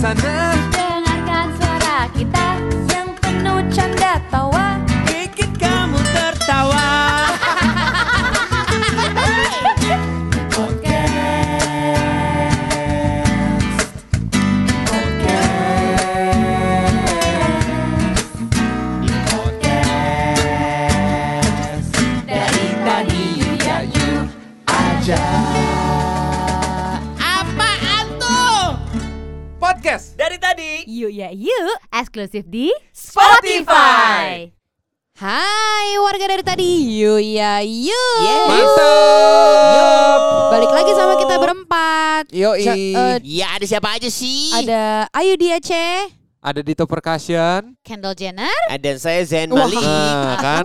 [0.00, 0.59] sana
[31.00, 34.52] Yuk ya yuk Eksklusif di Spotify.
[35.16, 40.20] Hai warga dari tadi Yuk ya yuk mantap.
[40.52, 42.28] Balik lagi sama kita berempat.
[42.36, 44.52] Yo Sa- eh, Ya ada siapa aja sih?
[44.52, 48.60] Ada Ayu Diace ada Dito Percussion Kendall Jenner.
[48.68, 49.64] Ada saya Zen Wah.
[49.64, 49.80] Malik.
[49.80, 50.64] nah kan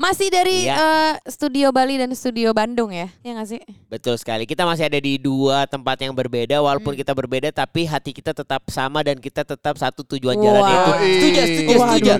[0.00, 0.74] Masih dari Iya.
[0.74, 3.60] eh, Studio Bali dan Studio Bandung ya Ya gak sih?
[3.86, 4.42] Betul sekali.
[4.42, 8.64] Kita masih ada di dua tempat yang berbeda walaupun kita berbeda tapi hati kita tetap
[8.66, 10.70] sama dan kita tetap satu tujuan jalan Wah.
[10.70, 11.12] yaitu Ih.
[11.12, 12.12] setuju setuju setuju.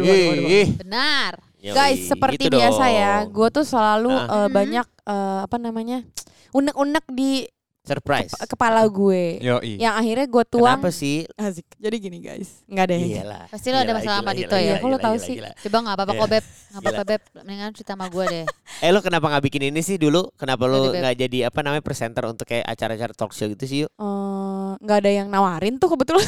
[0.78, 2.94] Benar Yoi, Guys seperti gitu biasa dong.
[2.94, 4.44] ya Gue tuh selalu Ah.
[4.44, 6.04] eh, banyak eh, Apa namanya
[6.52, 7.44] Unek-unek di
[7.90, 8.32] Surprise.
[8.46, 11.16] kepala gue yo Yang akhirnya gue tuang Kenapa sih?
[11.34, 13.42] Asik Jadi gini guys Nggak ada yang Iyalah.
[13.50, 14.74] Pasti lo ada masalah sama gila, Dito gila, ya?
[14.76, 15.34] Kok lo gila, sih?
[15.34, 15.50] gila.
[15.58, 16.16] Coba nggak apa-apa Iya.
[16.16, 17.20] kok beb, nggak apa-apa beb.
[17.36, 18.44] Mendingan cerita sama gue deh.
[18.86, 20.20] Eh lo kenapa nggak bikin ini sih dulu?
[20.34, 23.90] Kenapa lo nggak jadi apa namanya presenter untuk kayak acara-acara talk show gitu sih yuk?
[23.92, 26.24] Eh, nggak ada yang nawarin tuh kebetulan.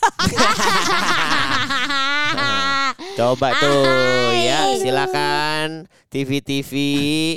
[3.14, 4.46] Coba tuh Hai.
[4.46, 5.68] ya silakan
[6.08, 6.72] TV-TV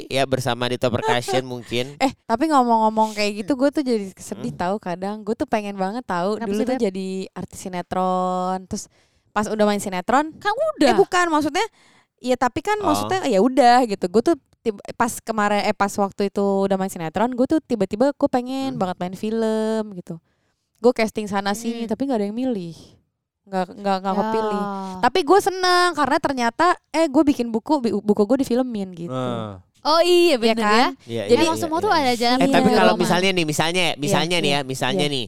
[0.08, 1.96] ya bersama Dito Percussion mungkin.
[1.98, 6.04] eh tapi ngomong-ngomong kayak gitu gue tuh jadi sedih tahu kadang gue tuh pengen banget
[6.04, 6.84] tahu Kenapa dulu sih, tuh Beb?
[6.84, 8.86] jadi artis sinetron terus
[9.30, 10.90] pas udah main sinetron Kan udah.
[10.90, 11.66] eh bukan maksudnya
[12.18, 12.88] ya tapi kan Oh.
[12.88, 16.88] maksudnya ya udah gitu gue tuh tiba- pas kemarin eh pas waktu itu udah main
[16.88, 18.80] sinetron gue tuh tiba-tiba gue pengen Hmm.
[18.80, 20.18] banget main film gitu
[20.80, 21.90] gue casting sana sini Hmm.
[21.90, 22.76] tapi nggak ada yang milih
[23.44, 24.20] nggak nggak nggak Ya.
[24.24, 24.62] kepilih
[25.04, 29.12] Tapi gue seneng karena ternyata eh gue bikin buku buku gue difilmin gitu.
[29.12, 29.60] Nah.
[29.84, 30.72] Oh iya Iya bener kan?
[30.72, 30.88] ya.
[31.04, 31.84] Iya, Jadi iya, iya, semua iya.
[31.84, 32.56] tuh ada jalan Eh Iya.
[32.56, 35.26] tapi kalau misalnya nih, misalnya, misalnya nih ya, iya, misalnya nih,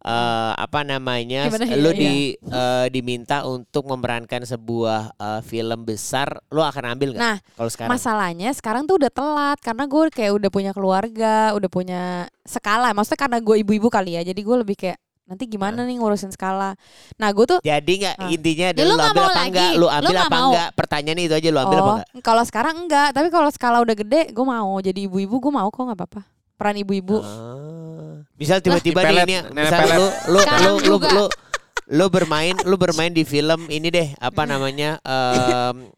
[0.00, 1.76] eh apa namanya, Gimana ya?
[1.76, 2.00] lu Iya.
[2.00, 7.20] di eh, diminta untuk memerankan sebuah eh, film besar, lu akan ambil nggak?
[7.20, 7.90] Nah, kalau sekarang?
[7.92, 12.02] Masalahnya sekarang tuh udah telat karena gue kayak udah punya keluarga, udah punya
[12.48, 12.96] skala.
[12.96, 14.96] Maksudnya karena gue ibu-ibu kali ya, jadi gue lebih kayak
[15.28, 16.72] nanti gimana nih ngurusin skala.
[17.14, 18.28] Nah gue tuh Jadi nggak Ah.
[18.28, 19.48] intinya Ya, adalah lu lu ambil mau apa lagi.
[19.48, 20.48] enggak, lu Lu ambil nggak apa mau.
[20.48, 20.68] enggak?
[20.72, 22.08] Pertanyaan itu aja lu ambil apa oh enggak?
[22.22, 25.78] kalau sekarang enggak, tapi kalau skala udah gede gue mau jadi ibu-ibu gue mau kok
[25.78, 26.20] nggak apa-apa.
[26.56, 27.16] Peran ibu-ibu.
[27.20, 28.24] Ah.
[28.34, 31.24] Misal tiba-tiba nih ini, misal lu lu lu lu, lu
[31.88, 35.88] lu bermain lu bermain di film ini deh apa namanya em,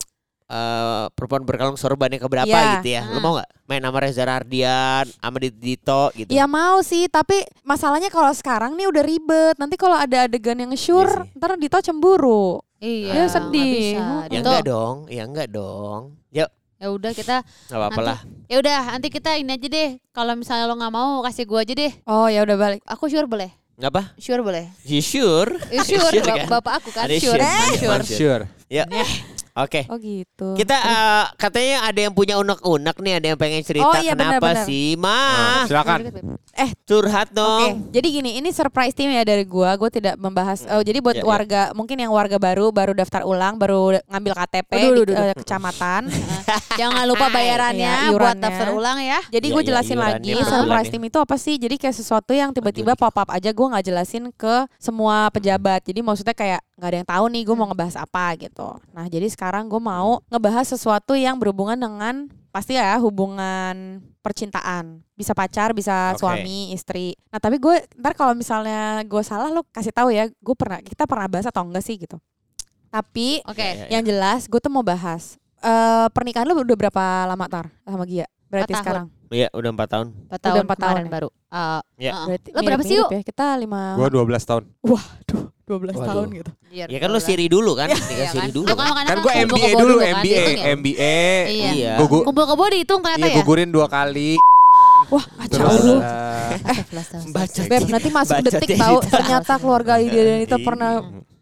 [0.50, 2.70] eh, perempuan berkalung sorban yang keberapa Iya.
[2.76, 3.02] gitu ya.
[3.06, 3.22] Lu Hmm.
[3.22, 6.28] mau nggak main sama Reza Rardian, sama Dito gitu?
[6.28, 9.54] Ya mau sih, tapi masalahnya kalau sekarang nih udah ribet.
[9.56, 11.38] Nanti kalau ada adegan yang sure, sih.
[11.38, 12.58] ntar Dito cemburu.
[12.76, 13.12] Iya.
[13.12, 13.94] Dia sedih.
[13.94, 14.26] Hmm.
[14.26, 16.18] Ya enggak dong, ya enggak dong.
[16.30, 16.50] Yuk,
[16.80, 18.18] Ya udah kita nggak apa-apa lah.
[18.48, 19.90] ya udah nanti kita ini aja deh.
[20.10, 21.92] Kalau misalnya lo nggak mau kasih gue aja deh.
[22.04, 22.80] Oh ya udah balik.
[22.84, 23.52] Aku sure boleh.
[23.76, 24.02] Nggak apa?
[24.16, 24.72] Sure boleh.
[24.82, 25.60] You sure?
[25.68, 26.48] Eh, sure, Sure kan?
[26.48, 27.20] bapak aku kan sure.
[27.20, 27.38] sure.
[27.38, 28.00] kan, sure.
[28.02, 28.42] Sure.
[28.70, 28.86] Ya.
[29.52, 29.82] Oke.
[29.90, 30.54] Oh gitu.
[30.54, 34.38] Kita eh, katanya ada yang punya unek-unek nih, ada yang pengen cerita Oh, iya, kenapa
[34.38, 34.64] benar-benar.
[34.64, 35.62] sih, Nah, Mah?
[35.66, 35.98] silakan.
[36.86, 37.90] Curhat Oke, dong.
[37.90, 39.74] jadi gini, ini surprise team ya dari gua.
[39.74, 40.66] Gue tidak membahas.
[40.68, 41.28] Oh, jadi buat Iya, iya.
[41.28, 45.26] warga, mungkin yang warga baru, baru daftar ulang, baru ngambil KTP Aduh, di aduh, aduh.
[45.26, 46.02] eh, kecamatan.
[46.80, 49.18] Jangan lupa bayarannya Iya, buat daftar ulang ya.
[49.28, 50.92] Jadi Iya, gue iya, jelasin iurannya lagi, surprise ya.
[50.94, 51.54] team itu apa sih?
[51.56, 53.50] Jadi kayak sesuatu yang tiba-tiba pop up aja.
[53.50, 55.82] Gue nggak jelasin ke semua pejabat.
[55.82, 57.70] Jadi maksudnya kayak nggak ada yang tahu nih gue mau Hmm.
[57.70, 58.68] ngebahas apa gitu.
[58.90, 62.14] Nah jadi sekarang gue mau ngebahas sesuatu yang berhubungan dengan
[62.48, 65.04] pasti ya hubungan percintaan.
[65.12, 66.18] Bisa pacar, bisa Oke.
[66.18, 67.12] suami, istri.
[67.28, 70.32] Nah tapi gue ntar kalau misalnya gue salah lo kasih tahu ya.
[70.34, 72.16] Gue pernah kita pernah bahas atau enggak sih gitu.
[72.88, 73.60] Tapi Oke.
[73.60, 73.86] Ya, ya, ya.
[73.92, 78.24] yang jelas gue tuh mau bahas eh pernikahan lu udah berapa lama tar sama Gia?
[78.48, 78.82] Berarti Empat tahun.
[78.82, 79.06] sekarang.
[79.30, 80.06] Iya, udah empat tahun.
[80.10, 81.12] Empat Udah tahun empat kemarin tahun ya?
[81.12, 81.28] baru.
[81.30, 82.10] Eh, Ya.
[82.10, 82.26] uh-uh.
[82.26, 83.22] Berarti Lo berapa sih, mirip-mirip ya?
[83.22, 84.62] Kita lima Gua 12 tahun.
[84.82, 86.02] Waduh, 12 Waduh.
[86.04, 86.50] tahun gitu.
[86.68, 88.50] Iya, Ya kan lu siri dulu kan, Iya siri kan?
[88.50, 88.66] dulu.
[88.66, 90.64] Lu kan Kan gua kumpul MBA dulu, kan, MBA, ya?
[90.74, 91.18] MBA.
[91.46, 91.70] Iya.
[91.70, 91.92] Iya.
[91.96, 93.36] Gugu- Kumpul kebo dihitung ternyata Iya, ya.
[93.38, 94.34] gugurin dua kali.
[95.08, 95.94] Wah, kacau Terus lu.
[95.96, 96.56] eh.
[97.28, 97.60] Baca.
[97.64, 100.90] Beb, nanti masuk Baca detik tahu ternyata keluarga ide dan itu pernah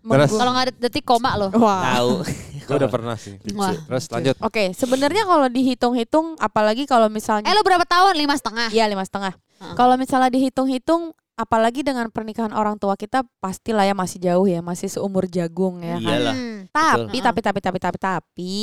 [0.08, 1.48] Kalau nggak ada detik koma lo.
[1.54, 1.96] Wah.
[1.96, 2.10] Tahu.
[2.68, 3.36] gua udah pernah sih.
[3.52, 3.72] Wah.
[3.74, 4.36] Terus lanjut.
[4.40, 8.12] Oke, sebenarnya kalau dihitung-hitung, apalagi kalau misalnya, Eh lo berapa tahun?
[8.14, 8.68] Lima setengah.
[8.70, 9.32] iya lima setengah.
[9.58, 9.74] Heeh.
[9.74, 14.90] Kalau misalnya dihitung-hitung, apalagi dengan pernikahan orang tua kita, pastilah ya masih jauh ya, masih
[14.90, 15.96] seumur jagung ya.
[15.96, 16.02] kan?
[16.02, 16.34] Iyalah.
[16.34, 16.58] Hmm.
[16.68, 17.22] Tapi, Betul.
[17.22, 18.56] tapi, tapi, tapi, tapi, tapi,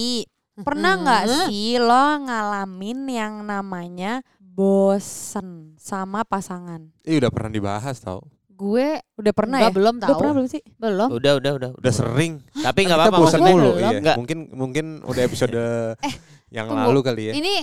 [0.57, 1.35] pernah nggak Hmm.
[1.47, 6.91] sih lo ngalamin yang namanya bosen sama pasangan?
[7.03, 8.23] Ih udah pernah dibahas tau.
[8.47, 9.75] Gue Udah pernah enggak, ya?
[9.75, 10.15] belum Udah tahu.
[10.15, 10.61] pernah belum sih?
[10.75, 11.09] Belum.
[11.11, 11.69] Udah, udah, udah.
[11.75, 12.39] Udah sering.
[12.55, 13.51] Tapi nggak Kita apa-apa bosan mulu.
[13.51, 13.75] belum.
[13.75, 13.99] Iya.
[13.99, 14.15] Nggak.
[14.15, 15.55] Mungkin mungkin udah episode
[16.49, 16.87] yang tunggu.
[16.87, 17.33] lalu kali ya.
[17.35, 17.55] Ini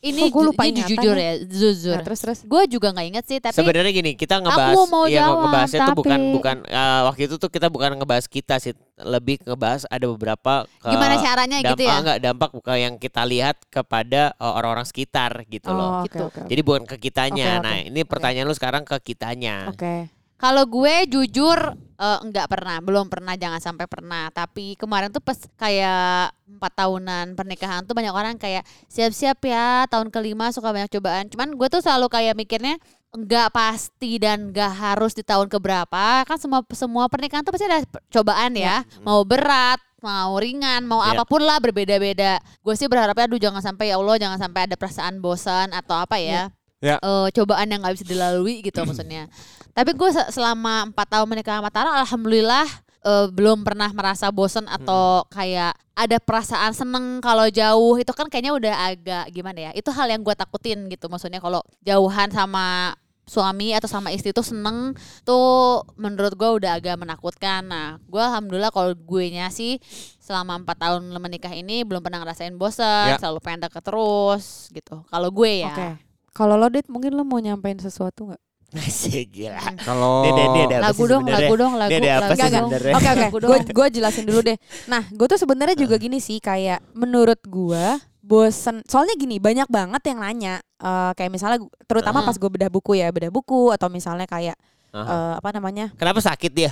[0.00, 1.32] ini Kok gua lupa ini jujur ya?
[1.40, 1.90] jujur.
[1.92, 2.38] Nah, terus terus.
[2.42, 5.80] Gue juga nggak inget sih, tapi Sebenarnya gini, kita ngebahas Aku mau ya jawab, ngebahasnya
[5.82, 9.82] tuh bukan tapi- bukan eh, waktu itu tuh kita bukan ngebahas kita sih, lebih ngebahas
[9.86, 11.94] ada beberapa ke- gimana caranya dampak gitu ya?
[11.98, 15.82] enggak dampak bukan yang kita lihat kepada eh, orang-orang sekitar gitu loh.
[15.82, 16.22] Oh, oke Gitu.
[16.22, 16.38] oke.
[16.38, 16.48] oke.
[16.48, 17.46] Jadi bukan ke kitanya.
[17.48, 17.64] Oke, oke.
[17.64, 19.66] Nah, ini pertanyaan lu sekarang ke kitanya.
[19.66, 20.14] Oke.
[20.36, 24.30] Kalau gue jujur eh, enggak pernah, belum pernah, jangan sampai pernah.
[24.30, 30.08] Tapi kemarin tuh pas kayak empat tahunan pernikahan tuh banyak orang kayak siap-siap ya tahun
[30.14, 31.26] kelima suka banyak cobaan.
[31.28, 32.78] Cuman gue tuh selalu kayak mikirnya
[33.08, 36.22] enggak pasti dan enggak harus di tahun keberapa.
[36.24, 38.86] Kan semua semua pernikahan tuh pasti ada cobaan ya.
[39.02, 41.16] Mau berat, mau ringan, mau Ya.
[41.16, 42.38] apa pun lah berbeda-beda.
[42.62, 46.16] Gue sih berharapnya aduh jangan sampai ya Allah jangan sampai ada perasaan bosan atau apa
[46.20, 46.52] ya.
[46.78, 46.96] Ya.
[46.98, 49.26] Eh, cobaan yang nggak bisa dilalui gitu maksudnya.
[49.72, 52.66] Tapi gue se- selama empat tahun menikah sama Tara, alhamdulillah
[53.02, 58.54] eh, belum pernah merasa bosen atau kayak ada perasaan seneng kalau jauh itu kan kayaknya
[58.54, 59.70] udah agak gimana ya?
[59.74, 61.10] Itu hal yang gue takutin gitu.
[61.10, 62.94] Maksudnya kalau jauhan sama
[63.28, 67.60] suami atau sama istri tuh seneng tuh menurut gue udah agak menakutkan.
[67.60, 69.76] Nah, gue alhamdulillah kalau gue nya sih
[70.16, 73.18] selama empat tahun menikah ini belum pernah ngerasain bosen, Ya.
[73.20, 75.02] selalu pengen deket terus gitu.
[75.06, 75.74] Kalau gue ya.
[75.74, 76.07] Oke.
[76.38, 78.42] Kalau lo Dit mungkin lo mau nyampein sesuatu nggak?
[78.78, 79.58] Asik gila.
[79.80, 81.88] Kalau ada apa lagu dong, lagu dong, lagu.
[81.88, 82.68] Ini ada apa lagu sih dong.
[82.68, 82.92] sebenarnya?
[82.94, 83.64] Oke oke, Lagu gue dong.
[83.74, 84.56] gue jelasin dulu deh.
[84.86, 87.84] Nah, gue tuh sebenarnya juga gini sih kayak menurut gue
[88.20, 88.84] bosen.
[88.84, 90.54] Soalnya gini banyak banget yang nanya.
[90.78, 91.58] eh, kayak misalnya
[91.88, 92.26] terutama Ah.
[92.28, 94.54] pas gue bedah buku ya, bedah buku atau misalnya kayak
[94.92, 95.02] Aha.
[95.02, 95.90] eh, apa namanya?
[95.98, 96.70] Kenapa sakit dia?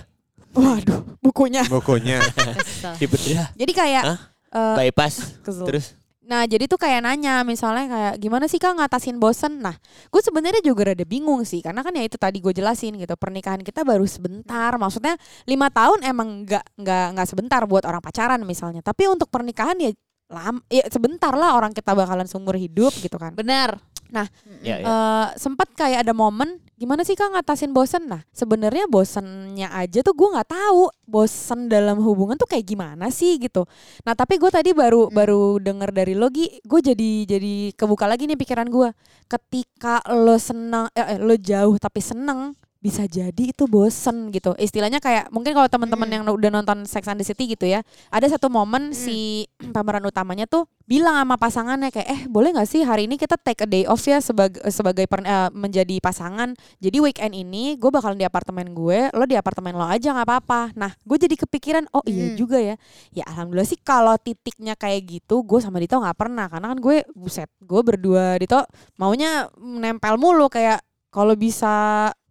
[0.55, 1.67] Waduh, bukunya.
[1.67, 2.23] bukunya.
[3.59, 4.19] Jadi kayak Hah?
[4.53, 5.41] eh, Bypass.
[5.43, 5.67] kesel.
[5.67, 5.97] Terus
[6.27, 9.63] Nah, jadi tuh kayak nanya misalnya kayak gimana sih Kak ngatasin bosen?
[9.63, 9.79] Nah,
[10.11, 13.15] gue sebenarnya juga rada bingung sih karena kan ya itu tadi gue jelasin gitu.
[13.15, 14.75] Pernikahan kita baru sebentar.
[14.75, 15.15] Maksudnya
[15.47, 18.83] lima tahun emang nggak nggak nggak sebentar buat orang pacaran misalnya.
[18.83, 19.95] Tapi untuk pernikahan ya
[20.27, 23.31] lam ya sebentar lah orang kita bakalan seumur hidup gitu kan.
[23.31, 23.79] Benar.
[24.11, 24.27] Nah,
[24.63, 24.85] ya, ya.
[24.87, 30.13] Eh, sempat kayak ada momen gimana sih kak ngatasin bosen nah sebenarnya bosennya aja tuh
[30.13, 33.65] gue nggak tahu bosen dalam hubungan tuh kayak gimana sih gitu
[34.05, 35.17] nah tapi gue tadi baru Hmm.
[35.17, 38.93] baru denger dari Logi gue jadi jadi kebuka lagi nih pikiran gue
[39.25, 42.53] ketika lo seneng eh, eh, lo jauh tapi seneng
[42.87, 46.15] bisa jadi itu bosen gitu istilahnya kayak mungkin kalau teman-teman Hmm.
[46.15, 48.95] yang udah nonton Sex and the City gitu ya ada satu momen Hmm.
[48.95, 53.35] si pemeran utamanya tuh bilang sama pasangannya kayak eh boleh nggak sih hari ini kita
[53.35, 57.91] take a day off ya sebagai sebagai per- eh, menjadi pasangan jadi weekend ini gue
[57.91, 61.91] bakalan di apartemen gue lo di apartemen lo aja nggak apa-apa nah gue jadi kepikiran
[61.91, 62.39] oh iya Hmm.
[62.39, 62.79] juga ya
[63.11, 66.97] ya alhamdulillah sih kalau titiknya kayak gitu gue sama Dito nggak pernah karena kan gue
[67.13, 68.63] buset gue berdua Dito
[68.95, 71.75] maunya nempel mulu kayak kalau bisa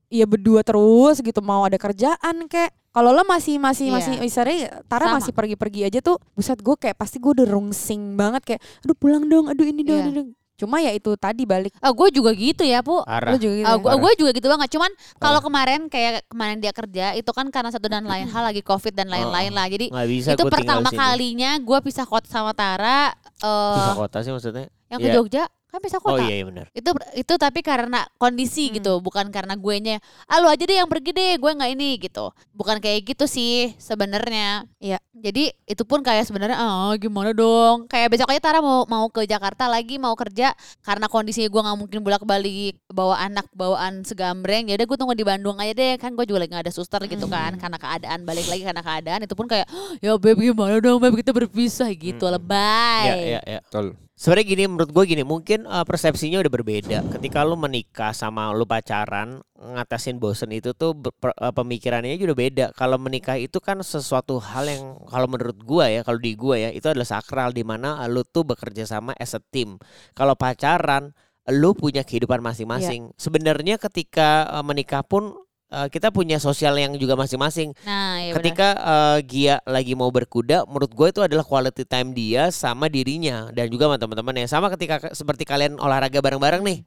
[0.08, 3.94] ya berdua terus gitu mau ada kerjaan kayak kalau lo masih masih Iya.
[3.94, 4.56] masih misalnya
[4.86, 5.16] Tara Sama.
[5.18, 9.26] masih pergi-pergi aja tuh buset gue kayak pasti gue udah rungsing banget kayak aduh pulang
[9.26, 10.30] dong aduh ini dong, ini dong.
[10.56, 13.04] cuma ya itu tadi balik Ah, gue juga gitu ya, Bu.
[13.04, 13.36] Parah.
[13.36, 13.76] lo juga gitu ya?
[13.76, 14.00] gua, Parah.
[14.00, 14.70] gua juga gitu banget.
[14.72, 14.88] Cuman
[15.18, 18.96] kalau kemarin kayak kemarin dia kerja itu kan karena satu dan lain hal lagi covid
[18.96, 19.68] dan lain-lain lah.
[19.68, 23.12] Jadi bisa itu pertama kalinya gue pisah kota sama Tara.
[23.36, 24.72] eh Pisah kota sih maksudnya.
[24.88, 25.16] yang ke Iya.
[25.18, 25.44] Jogja
[25.76, 26.24] kan pisah Oh kota.
[26.24, 26.66] iya, iya benar.
[26.72, 28.76] Itu itu tapi karena kondisi Hmm.
[28.80, 29.98] gitu, bukan karena gue nya.
[30.26, 32.32] Ah lu aja deh yang pergi deh, gue nggak ini gitu.
[32.52, 34.64] Bukan kayak gitu sih sebenarnya.
[34.80, 34.98] Iya.
[35.16, 37.88] Jadi itu pun kayak sebenarnya ah gimana dong?
[37.88, 41.78] Kayak besok aja Tara mau mau ke Jakarta lagi mau kerja karena kondisinya gue nggak
[41.78, 44.70] mungkin bolak-balik bawa anak bawaan segambreng.
[44.70, 45.98] Ya udah gue tunggu di Bandung aja deh.
[45.98, 49.20] Kan gue juga lagi nggak ada suster gitu kan karena keadaan balik lagi karena keadaan
[49.24, 49.66] itu pun kayak
[49.98, 52.36] ya beb gimana dong beb kita berpisah gitu Mm-mm.
[52.38, 53.04] lebay.
[53.08, 53.60] Iya, iya, iya.
[53.66, 53.98] Betul.
[54.16, 56.98] Sebenarnya gini menurut gue gini mungkin uh, persepsinya udah berbeda.
[57.12, 62.66] Ketika lu menikah sama lu pacaran ngatasin bosen itu tuh per- uh, pemikirannya juga beda.
[62.80, 66.72] Kalau menikah itu kan sesuatu hal yang kalau menurut gua ya, kalau di gua ya
[66.72, 69.76] itu adalah sakral di mana uh, lu tuh bekerja sama as a team.
[70.16, 71.12] Kalau pacaran
[71.52, 73.12] lu punya kehidupan masing-masing.
[73.20, 75.36] Sebenarnya ketika uh, menikah pun
[75.68, 77.72] uh, kita punya sosial yang juga masing-masing.
[77.82, 78.36] Nah, ya benar.
[78.38, 83.50] Ketika eh, Gia lagi mau berkuda, menurut gue itu adalah quality time dia sama dirinya
[83.50, 84.46] dan juga sama teman-temannya.
[84.46, 86.80] Sama ketika ke- seperti kalian olahraga bareng-bareng nih.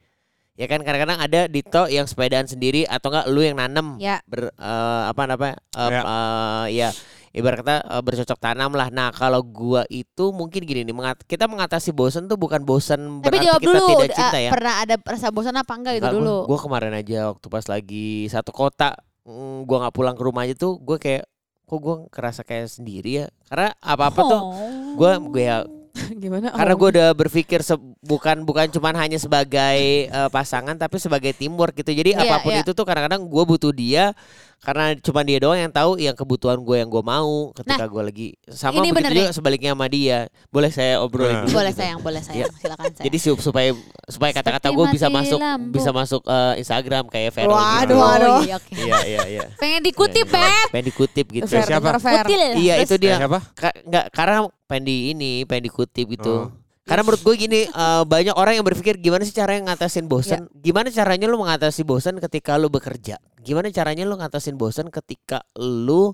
[0.54, 3.94] Ya kan kadang-kadang ada Dito yang sepedaan sendiri atau enggak lu yang nanem.
[3.96, 5.54] ya Ber, eh, apa namanya?
[5.54, 6.00] eh, Ya.
[6.02, 6.88] eh, ya
[7.30, 8.88] ibarat kata eh, bercocok tanam lah.
[8.88, 13.28] Nah, kalau gua itu mungkin gini nih, mengat- kita mengatasi bosan tuh bukan bosan Tapi
[13.28, 14.50] berarti jawab kita dulu, tidak uh, cinta ya.
[14.50, 16.36] pernah ada rasa bosan apa enggak itu Enggak, dulu?
[16.46, 20.54] Gue kemarin aja waktu pas lagi satu kota, mm, gua nggak pulang ke rumah aja
[20.54, 21.24] tuh, gue kayak
[21.64, 23.26] kok gue kerasa kayak sendiri ya.
[23.44, 24.52] Karena apa apa tuh, Oh.
[24.96, 25.58] gue gue ya
[26.14, 26.54] Gimana?
[26.54, 26.78] Karena Oh.
[26.78, 27.60] gue udah berpikir
[28.00, 31.90] bukan bukan cuman hanya sebagai eh, pasangan tapi sebagai teamwork gitu.
[31.90, 32.62] Jadi Iya, apa pun iya.
[32.62, 34.14] itu tuh kadang-kadang gue butuh dia
[34.58, 38.26] karena cuma dia doang yang tahu yang kebutuhan gue yang gue mau ketika gue lagi
[38.44, 40.18] sama Nah, ini begitu bener juga sebaliknya sama dia.
[40.48, 41.42] Boleh saya obrolin Nah.
[41.44, 41.80] dulu Boleh gitu.
[41.80, 42.50] sayang, boleh sayang.
[42.52, 43.06] Silakan sayang.
[43.06, 43.70] Jadi su- supaya
[44.04, 45.72] supaya kata-kata gue bisa masuk lampu.
[45.72, 47.94] bisa masuk eh, Instagram kayak Vero Waduh, gitu.
[47.96, 48.28] waduh.
[48.28, 48.72] Oh, iya, oke.
[48.74, 49.46] Iya iya iya.
[49.56, 50.34] Pengen dikutip, iya.
[50.34, 50.66] Beb.
[50.70, 51.46] Pengen dikutip gitu.
[51.46, 51.88] Fair, Siapa?
[51.94, 52.40] Kutil.
[52.58, 53.14] Iya itu dia.
[53.16, 53.38] Siapa?
[53.54, 54.36] Ka- nggak karena
[54.66, 56.34] pengen di ini pengen dikutip gitu.
[56.44, 56.52] Oh.
[56.82, 60.48] Karena menurut gue gini eh, banyak orang yang berpikir gimana sih caranya ngatasin bosan?
[60.48, 60.60] Iya.
[60.64, 63.20] Gimana caranya lu mengatasi bosan ketika lu bekerja?
[63.40, 66.12] Gimana caranya lu ngatasin bosan ketika lu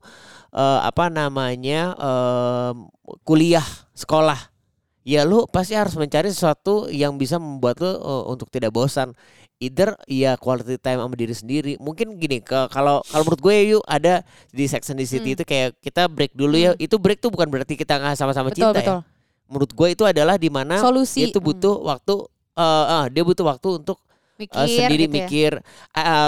[0.53, 2.89] eh, apa namanya em,
[3.25, 4.39] kuliah, sekolah?
[5.05, 9.13] Ya lu pasti harus mencari sesuatu yang bisa membuat lu eh, untuk tidak bosan.
[9.63, 11.73] Either ya quality time sama diri sendiri.
[11.81, 15.37] Mungkin gini ke kalau kalau menurut gue yuk ada di and the City Hmm.
[15.41, 16.73] itu kayak kita break dulu ya.
[16.77, 18.99] Itu break tuh bukan berarti kita nggak sama-sama Betul, cinta betul.
[19.01, 19.07] ya.
[19.49, 21.31] Menurut gue itu adalah di mana Solusi.
[21.31, 22.15] tuh butuh waktu
[22.55, 24.03] eh eh, dia butuh waktu untuk
[24.35, 25.27] Mikir, eh, sendiri gitu ya.
[25.27, 25.53] mikir.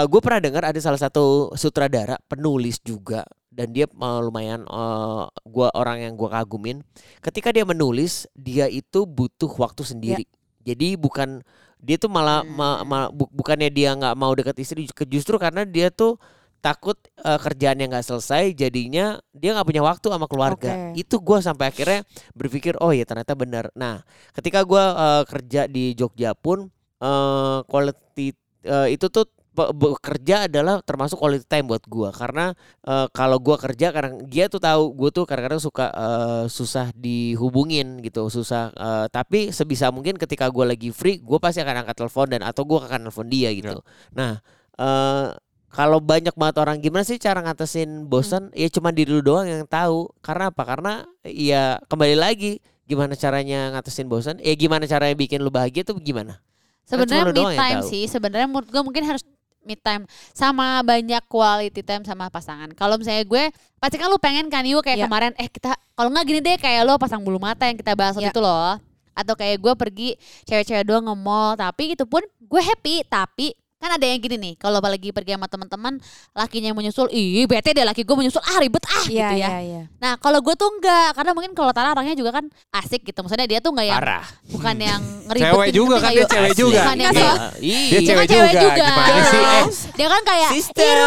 [0.07, 5.73] gue pernah dengar ada salah satu sutradara penulis juga dan dia eh, lumayan eh, gua
[5.73, 6.85] orang yang gua kagumin.
[7.25, 10.23] Ketika dia menulis, dia itu butuh waktu sendiri.
[10.61, 11.41] Jadi bukan
[11.81, 15.65] dia tuh malah ma- ma- bu- bukannya dia nggak mau dekat istri, ju- justru karena
[15.65, 16.21] dia tuh
[16.61, 20.93] takut eh, kerjaannya nggak selesai, jadinya dia nggak punya waktu sama keluarga.
[20.93, 21.01] Oke.
[21.01, 22.05] Itu gua sampai akhirnya
[22.37, 23.73] berpikir, oh ya ternyata benar.
[23.73, 24.05] Nah,
[24.37, 26.69] ketika gua eh, kerja di Jogja pun
[27.01, 28.27] eh quality
[28.65, 29.25] eh, itu tuh
[29.57, 32.09] bekerja adalah termasuk quality time buat gua.
[32.13, 32.53] Karena
[32.85, 37.97] eh, kalau gua kerja kadang dia tuh tahu gua tuh kadang-kadang suka eh, susah dihubungin
[38.05, 42.27] gitu susah eh, tapi sebisa mungkin ketika gua lagi free gua pasti akan angkat telepon
[42.29, 43.81] dan atau gua akan telepon dia gitu.
[44.13, 44.41] Nah
[44.77, 45.27] eh
[45.67, 48.49] kalau banyak banget orang gimana sih cara ngatasin bosan?
[48.55, 50.09] Ya cuma diri lu doang yang tahu.
[50.25, 50.63] Karena apa?
[50.63, 50.93] Karena
[51.27, 54.35] ya kembali lagi gimana caranya ngatasin bosan?
[54.41, 56.39] Ya gimana caranya bikin lu bahagia tuh gimana
[56.87, 58.03] Sebenarnya me yang time sih.
[58.07, 59.21] Sebenarnya menurut gue mungkin harus
[59.61, 62.71] me time sama banyak quality time sama pasangan.
[62.71, 63.43] Kalau misalnya gue
[63.77, 65.05] pasti kan lu pengen kan yuk kayak Iya.
[65.05, 68.15] kemarin eh kita kalau nggak gini deh kayak lo pasang bulu mata yang kita bahas
[68.15, 68.33] waktu Iya.
[68.33, 68.79] itu loh.
[69.11, 70.09] Atau kayak gue pergi
[70.45, 74.77] cewek-cewek doang nge-mall tapi itu pun gue happy tapi kan ada yang gini nih kalau
[74.77, 78.81] apalagi pergi sama teman-teman lakinya yang menyusul ih bete deh laki gue menyusul ah ribet
[78.83, 79.81] ah Iya, gitu ya iya, iya.
[79.97, 83.45] nah kalau gue tuh enggak karena mungkin kalau Tara orangnya juga kan asik gitu maksudnya
[83.45, 86.81] dia tuh enggak yang parah bukan yang ngeribet Cewek juga kan dia cewek juga.
[86.81, 87.21] Bukan yang Iya.
[87.21, 87.69] kayak- Ih.
[87.69, 88.63] Dia Dia cewek kan cewek juga.
[88.65, 88.87] juga.
[89.27, 89.37] Sih?
[89.37, 90.97] Eh, Dia kan kayak Sister.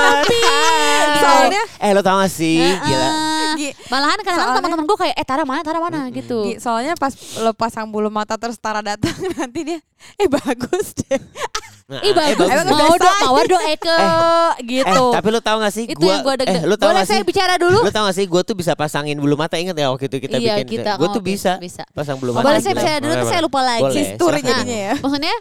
[1.20, 3.50] Soalnya eh lo tau gak sih gila Heeh.
[3.50, 6.38] Gi- Malahan kadang-kadang Soalnya- teman-teman gue kayak eh Tara mana Tara mana gitu.
[6.46, 9.78] Gi, soalnya pas lo pasang bulu mata terus Tara datang nanti dia
[10.16, 11.18] eh bagus deh.
[11.90, 12.70] Nah, Ih bagus, bagus.
[12.70, 13.98] mau dong, mawar dong Eke
[14.78, 15.02] gitu.
[15.02, 16.62] Eh, tapi lo tau gak sih itu gua, yang gue eh, denger.
[16.62, 17.78] lo tau Boleh gak saya sih bicara dulu?
[17.82, 20.38] Lo tau gak sih gue tuh bisa pasangin bulu mata Ingat ya waktu itu kita
[20.38, 21.82] Iya, bikin kita- Gue oh, tuh bisa, bisa.
[21.90, 22.80] pasang bulu mata Boleh saya Gila.
[22.80, 23.82] bicara dulu terus saya lupa lagi.
[23.82, 24.92] Boleh, Sistur jadinya ya.
[24.96, 25.34] Maksudnya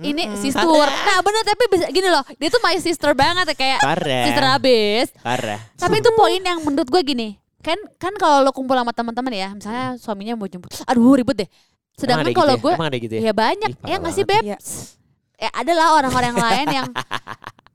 [0.00, 0.36] ini Mm-mm.
[0.36, 0.64] sister.
[0.88, 4.44] Nah bener tapi bisa gini loh, dia tuh my sister banget ya kayak Parah sister
[4.50, 5.06] abis.
[5.16, 7.28] Parah Tapi itu poin yang menurut gue gini,
[7.60, 11.48] kan kan kalau lo kumpul sama teman-teman ya, misalnya suaminya mau jemput, aduh ribet deh.
[11.96, 12.64] Sedangkan ada kalau gitu ya?
[12.64, 13.20] gue Emang ada gitu ya?
[13.22, 14.40] ya banyak, Ih, ya nggak sih beb?
[14.40, 14.56] Iya.
[14.56, 14.58] Ya
[15.48, 16.88] ada lah orang-orang lain yang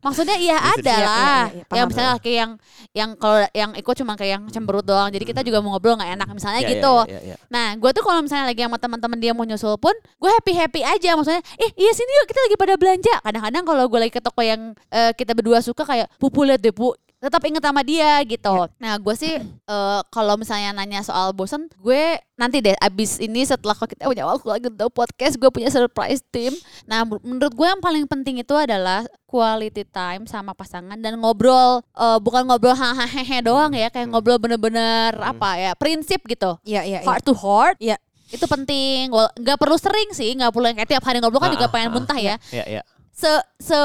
[0.06, 1.18] Maksudnya iya ada Iya, iya, lah.
[1.50, 2.52] iya, iya, yang misalnya kayak yang
[2.94, 5.10] yang kalau yang ikut cuma kayak yang cemberut doang.
[5.10, 6.96] Jadi kita juga mau ngobrol nggak enak misalnya Ya, gitu.
[7.10, 7.36] ya, ya, ya.
[7.50, 10.82] Nah, gue tuh kalau misalnya lagi sama teman-teman dia mau nyusul pun, gue happy happy
[10.86, 11.18] aja.
[11.18, 13.14] Maksudnya, eh iya sini yuk kita lagi pada belanja.
[13.26, 14.62] Kadang-kadang kalau gue lagi ke toko yang
[14.94, 16.94] eh, kita berdua suka kayak pupu deh pu,
[17.26, 18.70] tetap inget sama dia gitu.
[18.78, 22.04] Nah, gue sih eh, kalau misalnya nanya soal bosen, gue
[22.36, 26.54] nanti deh abis ini setelah kita punya waktu lagi untuk podcast, gue punya surprise team.
[26.86, 31.82] Nah, men- menurut gue yang paling penting itu adalah quality time sama pasangan dan ngobrol
[31.92, 37.00] eh, bukan ngobrol hahaha doang ya, kayak ngobrol bener-bener apa ya prinsip gitu Iya, iya,
[37.02, 37.08] iya.
[37.08, 37.98] heart to heart Iya.
[38.26, 41.56] itu penting nggak perlu sering sih nggak perlu yang kayak tiap hari ngobrol kan Ah,
[41.56, 41.94] juga ah, pengen ah.
[41.94, 42.82] muntah ya Ya, ya.
[43.12, 43.80] se se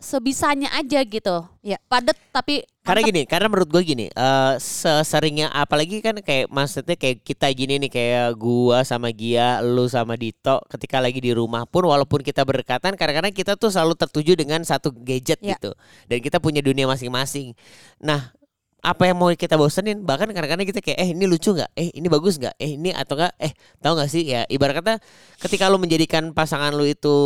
[0.00, 1.78] sebisanya aja gitu Iya.
[1.86, 7.24] padet tapi Karena gini, karena menurut gue gini, eh seseringnya apalagi kan kayak maksudnya kayak
[7.24, 11.88] kita gini nih kayak gua sama Gia, lu sama Dito ketika lagi di rumah pun
[11.88, 15.56] walaupun kita berdekatan kadang-kadang kita tuh selalu tertuju dengan satu gadget Ya.
[15.56, 15.72] gitu.
[16.12, 17.56] Dan kita punya dunia masing-masing.
[18.04, 18.36] Nah,
[18.84, 22.04] apa yang mau kita bosenin bahkan kadang-kadang kita kayak eh ini lucu nggak eh ini
[22.12, 24.94] bagus nggak eh ini atau enggak eh tahu nggak sih ya ibarat kata
[25.40, 27.16] ketika lu menjadikan pasangan lu itu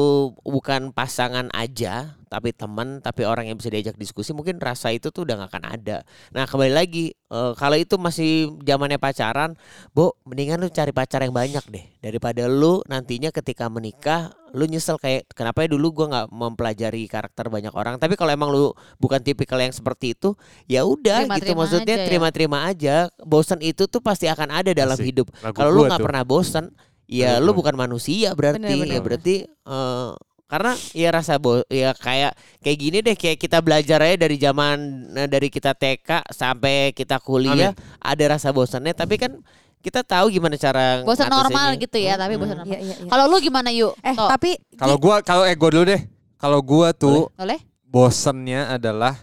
[0.47, 5.25] bukan pasangan aja tapi teman tapi orang yang bisa diajak diskusi mungkin rasa itu tuh
[5.25, 5.97] udah nggak akan ada.
[6.37, 9.57] Nah kembali lagi eh, kalau itu masih zamannya pacaran
[9.97, 11.85] bo mendingan lu cari pacar yang banyak deh.
[11.99, 17.49] Daripada lu nantinya ketika menikah lu nyesel kayak kenapa ya dulu gua nggak mempelajari karakter
[17.49, 17.97] banyak orang?
[17.97, 20.37] Tapi kalau emang lu bukan tipikal yang seperti itu
[20.69, 21.33] ya udah gitu.
[21.33, 22.07] Terima-terima maksudnya aja ya.
[22.07, 22.97] terima-terima aja.
[23.25, 25.09] Bosan itu tuh pasti akan ada dalam Asik.
[25.09, 25.27] hidup.
[25.53, 26.73] Kalau lu nggak pernah bosan
[27.09, 28.61] ya Betul, lu bukan manusia berarti.
[28.61, 29.03] Bener, ya bener.
[29.03, 30.11] berarti eh,
[30.49, 34.77] karena ya rasa bo ya kayak kayak gini deh kayak kita belajar aja dari zaman
[35.15, 39.37] eh, dari kita TK sampai kita kuliah ada rasa bosannya tapi kan
[39.79, 41.85] kita tahu gimana cara Bosan normal ngatasinnya.
[41.87, 42.67] gitu ya, tapi bosan Mm-mm.
[42.67, 42.75] normal.
[42.75, 43.11] Iya, iya, iya.
[43.15, 43.95] Kalau lu gimana yuk?
[44.03, 46.03] Eh, Toh, tapi Kalau gua kalau eh gua dulu deh.
[46.35, 47.61] Kalau gua tuh boleh?
[47.87, 49.15] bosennya adalah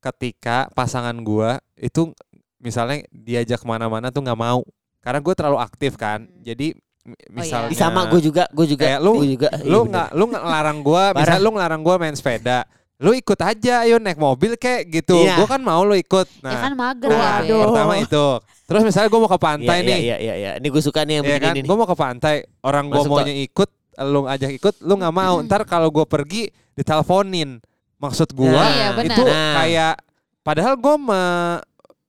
[0.00, 2.10] ketika pasangan gua itu
[2.58, 4.60] misalnya diajak ke mana-mana tuh nggak mau
[5.00, 7.28] karena gue terlalu aktif kan jadi mi- Oh, iya.
[7.32, 10.42] misalnya sama gue juga gue juga Kayak lu- gua juga lu Iya, nggak lu nggak
[10.42, 11.16] ngelarang gua Parah.
[11.18, 12.58] misalnya lu ngelarang gua main sepeda
[13.00, 15.34] lu ikut aja ayo naik mobil kayak gitu Iya.
[15.34, 17.56] gua kan mau lu ikut ya nah kan mager nah, ya.
[17.64, 18.26] Pertama itu
[18.66, 21.00] terus misalnya gua mau ke Iya, pantai iya, nih iya iya iya ini gue suka
[21.02, 24.20] nih yang ya begini kan nih gua mau ke pantai orang Masuk, maunya ikut lu
[24.24, 27.60] ajak ikut lu nggak mau ntar kalau gua pergi diteleponin
[27.96, 29.08] maksud gua Nah, Iya, benar.
[29.10, 29.54] itu Nah.
[29.56, 29.94] kayak
[30.40, 31.22] padahal gue me,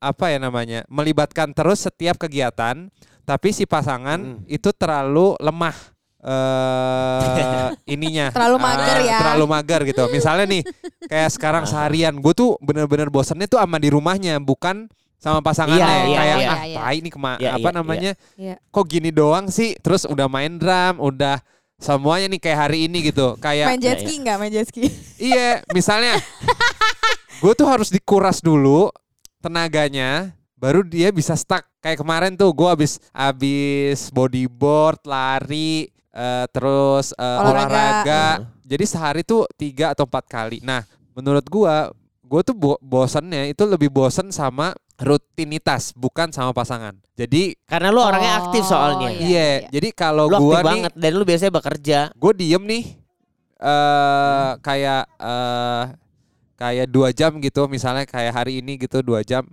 [0.01, 2.87] apa ya namanya melibatkan terus setiap kegiatan
[3.23, 4.43] tapi si pasangan Hmm.
[4.45, 5.75] itu terlalu lemah
[6.21, 9.17] eh ininya Terlalu mager Ah, ya.
[9.19, 10.61] terlalu mager gitu misalnya nih
[11.03, 14.85] kayak sekarang seharian gue tuh bener-bener bosennya tuh sama di rumahnya bukan
[15.17, 16.77] sama pasangannya Iya, iya, kayak iya, ah iya.
[16.79, 18.55] tai nih kema Iya, apa iya, namanya Iya.
[18.67, 21.41] kok gini doang sih terus udah main drum udah
[21.77, 24.85] semuanya nih kayak hari ini gitu kayak main jet Iya, ski enggak main jet ski?
[25.17, 26.21] Iya, misalnya
[27.37, 28.93] gue tuh harus dikuras dulu
[29.39, 31.65] tenaganya, baru dia bisa stuck.
[31.81, 37.49] Kayak kemarin tuh gue abis abis bodyboard, lari, eh, terus eh, Olahraga.
[37.49, 38.25] olahraga.
[38.37, 38.45] Hmm.
[38.69, 40.61] Jadi sehari tuh tiga atau empat kali.
[40.61, 40.85] Nah,
[41.17, 41.75] menurut gue,
[42.23, 46.93] gue tuh bo bosennya itu lebih bosen sama rutinitas, bukan sama pasangan.
[47.17, 49.25] Jadi karena lu orangnya Oh, aktif soalnya iya.
[49.25, 52.83] iya, jadi kalau lu gue aktif nih banget dan lu biasanya bekerja gue diem nih
[53.61, 55.83] eh kayak eh
[56.57, 59.45] kayak dua jam gitu misalnya kayak hari ini gitu dua jam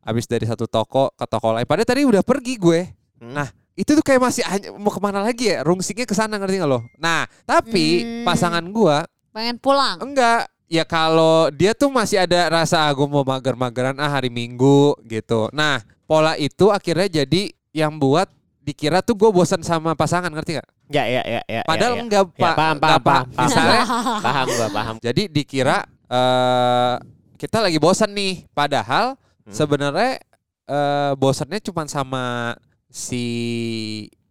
[0.00, 2.80] habis dari satu toko ke toko lain padahal tadi udah pergi gue
[3.16, 3.36] Hmm.
[3.36, 4.40] nah itu tuh kayak masih
[4.74, 8.24] mau ke mana lagi ya rungsingnya ke sana ngerti nggak lo nah tapi Hmm.
[8.24, 10.00] pasangan gua Pengen pulang.
[10.00, 14.96] enggak ya kalau dia tuh masih ada rasa ah, gua mau mager-mageran ah hari minggu
[15.04, 18.24] gitu nah pola itu akhirnya jadi yang buat
[18.60, 20.56] dikira tuh gue bosan sama pasangan ngerti
[20.88, 22.02] nggak ya ya ya ya Padahal ya, ya.
[22.02, 22.54] enggak Ya, pak.
[22.56, 23.04] paham, enggak, paham, Pak.
[23.04, 23.44] paham, paham.
[23.44, 23.82] Misalnya,
[24.24, 25.76] paham gua paham jadi dikira
[26.08, 26.94] eh
[27.36, 28.44] kita lagi bosan nih.
[28.50, 29.16] Padahal
[29.50, 29.56] Hmm.
[29.56, 30.22] sebenarnya
[30.64, 32.54] eh bosannya cuma sama
[32.86, 33.24] si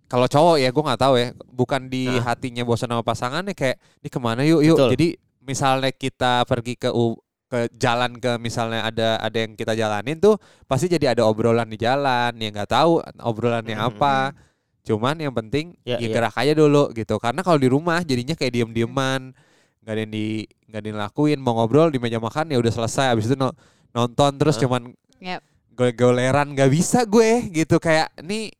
[0.07, 1.27] kalau cowok ya gue nggak tahu ya.
[1.51, 2.23] Bukan di Nah.
[2.25, 4.77] hatinya bosan sama pasangannya kayak ini ke mana yuk yuk.
[4.79, 4.91] Betul.
[4.95, 5.07] Jadi
[5.43, 7.13] misalnya kita pergi ke u
[7.49, 10.37] ke jalan ke misalnya ada ada yang kita jalanin tuh
[10.69, 13.89] pasti jadi ada obrolan di jalan ya nggak tahu obrolannya Hmm.
[13.89, 14.37] apa
[14.85, 16.13] cuman yang penting Ya, ya, ya.
[16.13, 19.33] gerak aja dulu gitu karena kalau di rumah jadinya kayak diem dieman
[19.81, 20.27] nggak ada yang di
[20.69, 23.57] nggak ada yang lakuin mau ngobrol di meja makan ya udah selesai abis itu no-
[23.89, 24.69] nonton terus Heeh.
[24.69, 25.41] cuman Yep.
[25.71, 28.51] gole-goleran nggak bisa gue gitu kayak ini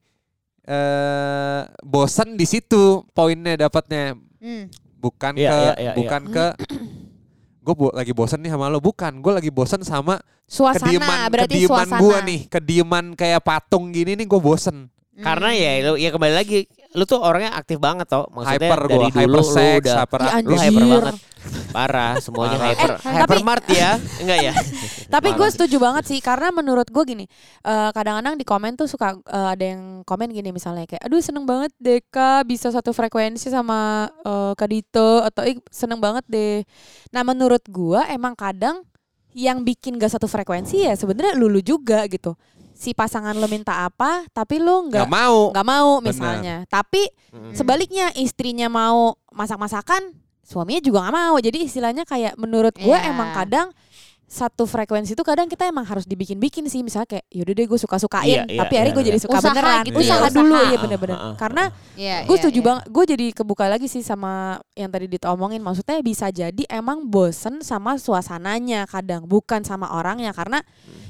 [0.63, 4.71] eh bosan di situ poinnya dapatnya Hmm.
[4.95, 6.45] bukan Iya, ke iya, iya, bukan ke
[7.59, 11.85] gue bo- lagi bosan nih sama lo bukan gue lagi bosan sama Suasana berarti kedieman
[11.85, 11.99] suasana.
[11.99, 14.87] gue nih kedieman kayak patung gini nih gue bosen
[15.19, 16.59] karena ya lu ya kembali lagi
[16.97, 18.25] lu tuh orangnya aktif banget toh.
[18.33, 20.45] Maksudnya hyper dari gue dulu hyper lu sex udah hyper aktif.
[20.49, 21.15] lu hyper banget.
[21.69, 22.69] Parah semuanya Parah.
[22.73, 22.91] hyper.
[22.97, 23.91] Eh, hyper tapi- mart ya?
[24.19, 24.53] Enggak ya?
[25.13, 27.25] Tapi gue setuju banget sih karena menurut gue gini,
[27.61, 31.45] eh, kadang-kadang di komen tuh suka eh, ada yang komen gini misalnya kayak, aduh seneng
[31.45, 36.65] banget Deka bisa satu frekuensi sama eh, Kak Dito atau ih seneng banget deh.
[37.13, 38.81] Nah menurut gue emang kadang
[39.37, 42.33] yang bikin gak satu frekuensi ya sebenarnya lulu juga gitu.
[42.79, 46.05] Si pasangan lo minta apa, tapi lo nggak nggak mau nggak mau Bener.
[46.07, 46.55] misalnya.
[46.71, 47.11] Tapi
[47.51, 51.35] sebaliknya istrinya mau masak-masakan, suaminya juga nggak mau.
[51.43, 53.11] Jadi istilahnya kayak menurut gue Iya.
[53.11, 53.67] emang kadang
[54.29, 58.29] satu frekuensi itu kadang kita emang harus dibikin-bikin sih misalnya kayak yaudah deh gue suka-sukain
[58.29, 59.25] Iya, iya, tapi akhirnya iya, gue jadi iya.
[59.25, 60.37] suka Usaha beneran gitu ya, usaha usaha.
[60.37, 61.63] dulu ya bener-bener karena
[61.97, 62.67] Iya, gue iya, setuju iya.
[62.69, 67.65] banget gue jadi kebuka lagi sih sama yang tadi ditomongin maksudnya bisa jadi emang bosen
[67.65, 70.61] sama suasananya kadang bukan sama orangnya karena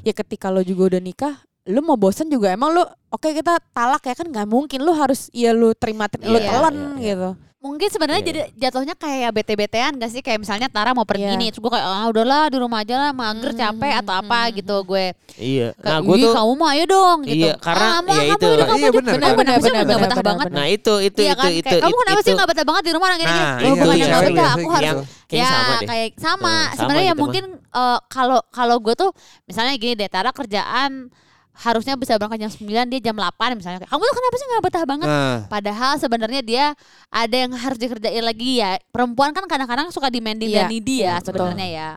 [0.07, 1.35] ya ketika lo juga udah nikah
[1.69, 5.29] lu mau bosen juga emang lu oke kita talak ya kan nggak mungkin lu harus
[5.29, 7.13] ya lu terima lu Iya, telan iya, iya.
[7.13, 8.29] gitu Mungkin sebenarnya Iya.
[8.31, 11.35] jadi jatuhnya kayak bete-betean gak sih kayak misalnya Tara mau pergi Iya.
[11.35, 14.21] nih terus gue kayak ah udahlah di rumah aja lah mager Hmm, capek atau hmm,
[14.23, 15.05] apa hmm, gitu gue.
[15.35, 17.35] iya nah gue "Ih, tuh kamu mau ayo dong gitu.
[17.43, 18.47] Iya, karena ah, mau ya kamu itu.
[18.47, 19.35] udah kamu Iya, aja." bener, bener kan?
[19.35, 20.45] bener bener Bener, gak betah banget.
[20.55, 22.91] nah itu itu Iya itu kan itu kamu kenapa sih itu- gak betah banget di
[22.95, 23.43] rumah orang gini-gini?
[23.43, 24.71] Nah, Loh, iya, bukannya cewek gak betah, aku gitu.
[24.71, 26.47] harus yang kayak ya sama deh kayak sama.
[26.47, 29.11] Hmm, sama Sebenarnya ya gitu mungkin eh, kalau kalau gue tuh
[29.43, 31.11] misalnya gini deh, Tara kerjaan
[31.59, 33.83] harusnya bisa berangkat jam 9 dia jam 8 misalnya.
[33.83, 35.07] Kamu tuh kenapa sih gak betah banget?
[35.11, 36.65] nah Padahal sebenarnya dia
[37.11, 38.79] ada yang harus dikerjain lagi ya.
[38.95, 41.89] Perempuan kan kadang-kadang suka demanding Iya, dan needy ya sebenarnya ya.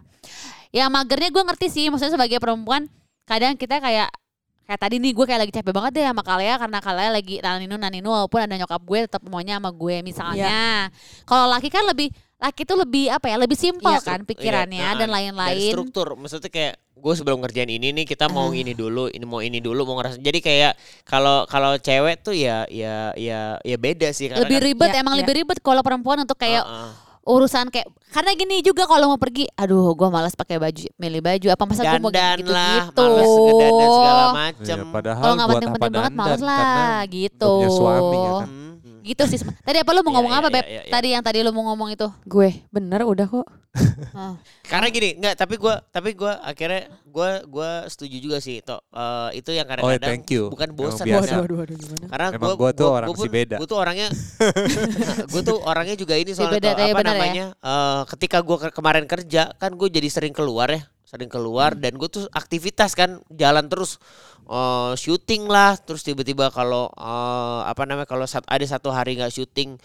[0.75, 2.90] Ya magernya gue ngerti sih, maksudnya sebagai perempuan
[3.22, 4.11] kadang kita kayak
[4.62, 7.77] kayak tadi nih gue kayak lagi capek banget deh sama Kalea karena Kalea lagi naninu
[7.77, 10.88] naninu walaupun ada nyokap gue tetap maunya sama gue misalnya.
[11.29, 12.11] Kalau laki kan lebih
[12.43, 15.63] laki tuh lebih apa ya lebih simpel Iya, kan pikirannya Iya, dan nah, lain-lain.
[15.63, 19.39] Dan struktur, maksudnya kayak gue sebelum ngerjain ini nih kita mau ini dulu, ini mau
[19.39, 20.19] ini dulu, mau ngerasa.
[20.19, 20.75] Jadi kayak
[21.05, 25.01] kalau kalau cewek tuh ya ya ya ya beda sih karena lebih kan- ribet Iya,
[25.01, 25.21] emang iya.
[25.23, 26.91] lebih ribet kalau perempuan untuk kayak Heeh.
[27.25, 31.47] urusan kayak karena gini juga kalau mau pergi aduh gue malas pakai baju milih baju
[31.49, 34.77] apa masa gue mau dandan gitu lah, gitu males ngedandan segala macem.
[34.77, 36.27] Ya, padahal kalau nggak buat penting-penting apa banget dandan?
[36.27, 38.49] males Karena lah gitu punya suami ya kan.
[38.51, 39.01] Hmm, hmm.
[39.05, 41.38] Gitu sih tadi apa lu mau Iya, ngomong iya, apa beb iya, tadi yang tadi
[41.41, 43.47] lu mau ngomong itu Gue bener udah kok.
[44.12, 44.37] Oh.
[44.71, 48.85] Karena gini, nggak tapi gua tapi gua akhirnya gua gua setuju juga sih, Tok.
[48.85, 50.53] Eh, itu yang Oh, kadang-kadang thank you.
[50.53, 51.25] bukan bosan biasa.
[51.25, 52.05] Karena- Waduh, waduh, gimana?
[52.07, 53.57] Karena Emang gua, gua tuh orang gua si beda.
[53.57, 54.09] Gua tuh orangnya
[55.33, 57.09] gua tuh orangnya juga ini Si soalnya beda, tapi apa ya.
[57.09, 57.47] namanya?
[57.57, 62.01] eh, ketika gua ke- kemarin kerja kan gue jadi sering keluar ya, sering keluar dan
[62.01, 64.01] gue tuh aktivitas kan jalan terus
[64.48, 69.77] eh, syuting lah, terus tiba-tiba kalau eh, apa namanya kalau ada satu hari nggak syuting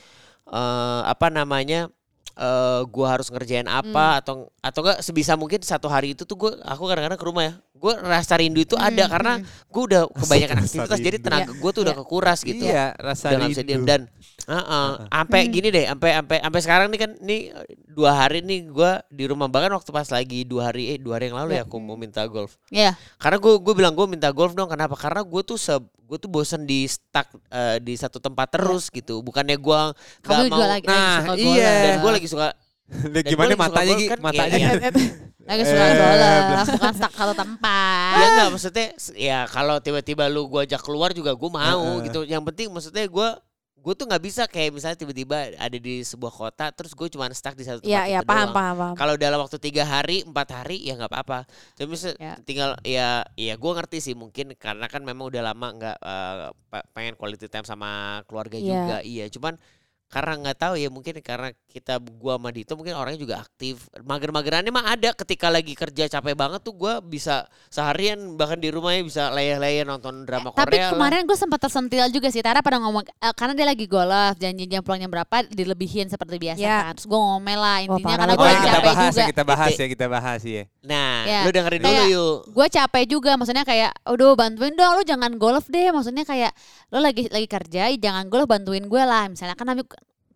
[0.47, 1.91] eh, apa namanya?
[2.37, 6.51] eh gua harus ngerjain apa atau atau enggak sebisa mungkin satu hari itu tuh gue
[6.69, 10.65] aku kadang-kadang ke rumah ya gue rasa rindu itu ada karena gue udah kebanyakan Rasa
[10.65, 13.85] aktivitas jadi tenaga gue tuh udah kekuras gitu Iya, rasa udah nggak bisa diem rindu.
[13.85, 14.01] dan
[14.47, 17.41] Heeh, sampai gini deh, sampai sampai sampai sekarang nih kan nih
[17.89, 21.27] dua hari nih gua di rumah bahkan waktu pas lagi dua hari eh dua hari
[21.27, 22.55] yang lalu ya aku mau minta golf.
[22.69, 24.71] ya Karena gue gue bilang gue minta golf dong.
[24.71, 24.95] Kenapa?
[24.95, 29.19] Karena gue tuh se gue tuh bosen di stuck eh, di satu tempat terus gitu.
[29.19, 29.79] Bukannya gue
[30.23, 30.55] nggak kamu mau.
[30.55, 31.71] juga lagi, lagi Nah, suka iya.
[31.75, 32.47] Dan gue lagi suka.
[33.27, 34.67] Gimana lagi matanya kan, matanya.
[35.47, 35.95] iya, lagi suka Eh,
[36.49, 41.11] golf bukan stuck satu tempat Ya enggak maksudnya ya kalau tiba-tiba lu gua ajak keluar
[41.11, 42.05] juga gue mau Heeh.
[42.05, 42.19] gitu.
[42.23, 43.29] Yang penting maksudnya gue
[43.77, 47.55] gue tuh nggak bisa kayak misalnya tiba-tiba ada di sebuah kota terus gue cuma stuck
[47.55, 48.55] di satu tempat Iya, iya, itu paham, doang.
[48.57, 48.95] paham, paham.
[48.99, 51.47] Kalau dalam waktu tiga hari, empat hari ya nggak apa-apa.
[51.71, 51.87] Tapi
[52.19, 52.35] Ya.
[52.43, 56.35] tinggal ya ya gue ngerti sih mungkin karena kan memang udah lama nggak eh,
[56.67, 58.67] pe- pengen quality time sama keluarga Iya.
[58.67, 58.97] juga.
[59.01, 59.53] Iya, cuman
[60.07, 63.91] karena nggak tahu ya mungkin karena kita gua sama Dito mungkin orangnya juga aktif.
[63.99, 69.03] Mager-magerannya mah ada ketika lagi kerja capek banget tuh gua bisa seharian bahkan di rumahnya
[69.03, 70.91] bisa leyeh-leyeh nonton drama Eh, Tapi Korea lah.
[70.95, 72.39] kemarin gue sempat tersentil juga sih.
[72.39, 76.57] Tara pada ngomong eh, karena dia lagi golf, janji jam pulangnya berapa dilebihin seperti biasa
[76.57, 76.77] Ya.
[76.87, 76.95] kan.
[76.95, 79.19] Terus gue ngomel lah intinya parah karena gue Oh, lagi yang kita capek bahas, juga.
[79.19, 80.63] yang kita bahas ya, kita bahas ya.
[80.87, 81.39] Nah, Ya.
[81.43, 82.37] lu dengerin dulu Kayak- yuk.
[82.47, 85.91] Gue capek juga, maksudnya kayak, udah bantuin dong, lu jangan golf deh.
[85.91, 86.55] Maksudnya kayak,
[86.89, 89.27] lu lagi lagi kerja, jangan golf bantuin gue lah.
[89.27, 89.67] Misalnya kan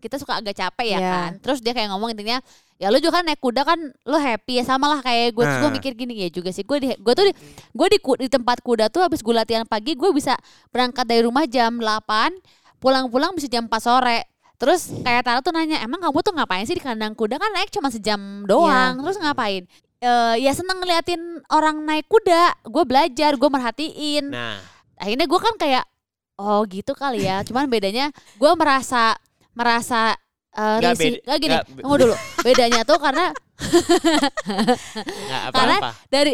[0.02, 1.08] kita suka agak capek ya Iya.
[1.08, 1.32] kan.
[1.40, 2.42] Terus dia kayak ngomong intinya,
[2.76, 5.46] ya lu juga kan naik kuda kan, lu happy ya sama lah kayak gue.
[5.46, 5.70] Nah.
[5.70, 7.34] mikir gini ya juga sih, gue di, gue tuh di,
[7.72, 10.34] gue di, ku- di tempat kuda tuh habis gue latihan pagi, gue bisa
[10.70, 12.34] berangkat dari rumah jam 8,
[12.78, 14.26] pulang-pulang bisa jam 4 sore.
[14.58, 17.70] Terus kayak Tara tuh nanya, emang kamu tuh ngapain sih di kandang kuda kan naik
[17.70, 18.98] cuma sejam doang.
[19.00, 19.66] Terus ngapain?
[19.98, 21.18] Eh ya seneng ngeliatin
[21.50, 22.62] orang naik kuda.
[22.66, 24.30] Gue belajar, gue merhatiin.
[24.30, 24.58] Nah,
[24.98, 25.82] Akhirnya gue kan kayak,
[26.38, 27.42] oh gitu kali ya.
[27.42, 29.18] Cuman bedanya gue merasa
[29.54, 30.16] merasa
[30.52, 31.12] eh, Nggak risih.
[31.18, 32.16] beda- gini, tunggu dulu.
[32.46, 33.26] Bedanya tuh karena
[34.42, 35.90] nggak Karena apa-apa.
[36.08, 36.34] dari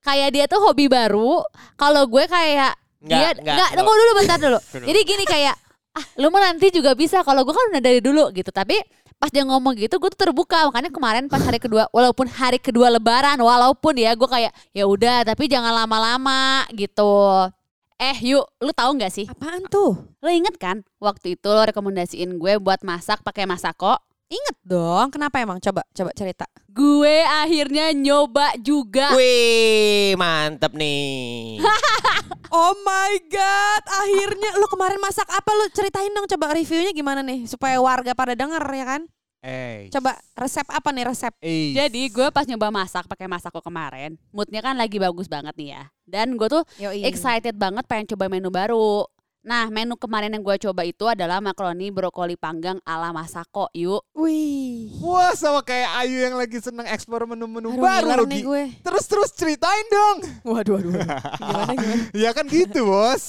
[0.00, 1.42] kayak dia tuh hobi baru.
[1.74, 4.58] Kalau gue kayak Nggak, dia nggak, tunggu dulu bentar dulu.
[4.58, 4.84] Dulu.
[4.84, 5.54] Jadi gini kayak
[5.94, 7.22] ah lu mah nanti juga bisa.
[7.22, 8.48] Kalau gue kan udah dari dulu gitu.
[8.48, 8.78] Tapi
[9.18, 12.86] pas dia ngomong gitu gue tuh terbuka makanya kemarin pas hari kedua walaupun hari kedua
[12.88, 17.50] lebaran walaupun ya gue kayak ya udah tapi jangan lama-lama gitu
[17.98, 19.98] eh yuk lu tahu nggak sih Apaan tuh?
[20.18, 25.40] lu inget kan waktu itu lo rekomendasiin gue buat masak pakai masako Ingat dong, kenapa
[25.40, 25.56] emang?
[25.56, 26.44] Coba, coba cerita.
[26.68, 31.56] gue akhirnya nyoba juga Wih, mantep nih.
[32.48, 37.44] Oh my god, akhirnya lu kemarin masak apa lu ceritain dong coba reviewnya gimana nih
[37.44, 39.02] supaya warga pada denger ya kan?
[39.40, 39.88] Eh.
[39.88, 41.32] Coba resep apa nih resep?
[41.40, 41.72] Eh.
[41.72, 45.82] Jadi gue pas nyoba masak pakai masako kemarin, moodnya kan lagi bagus banget nih ya.
[46.08, 47.04] Dan gue tuh Yoi.
[47.04, 49.04] excited banget pengen coba menu baru.
[49.38, 53.68] Nah menu kemarin yang gue coba itu adalah makaroni brokoli panggang ala masako.
[53.72, 54.02] Yuk.
[54.12, 54.92] Wih.
[54.98, 58.44] Wah sama kayak Ayu yang lagi seneng eksplor menu-menu baru ngiler loh nih Gi.
[58.44, 58.62] gue.
[58.82, 60.18] Terus-terus ceritain dong.
[60.44, 61.06] Waduh, waduh, waduh.
[61.38, 62.04] Gimana, gimana?
[62.24, 63.24] ya kan gitu bos.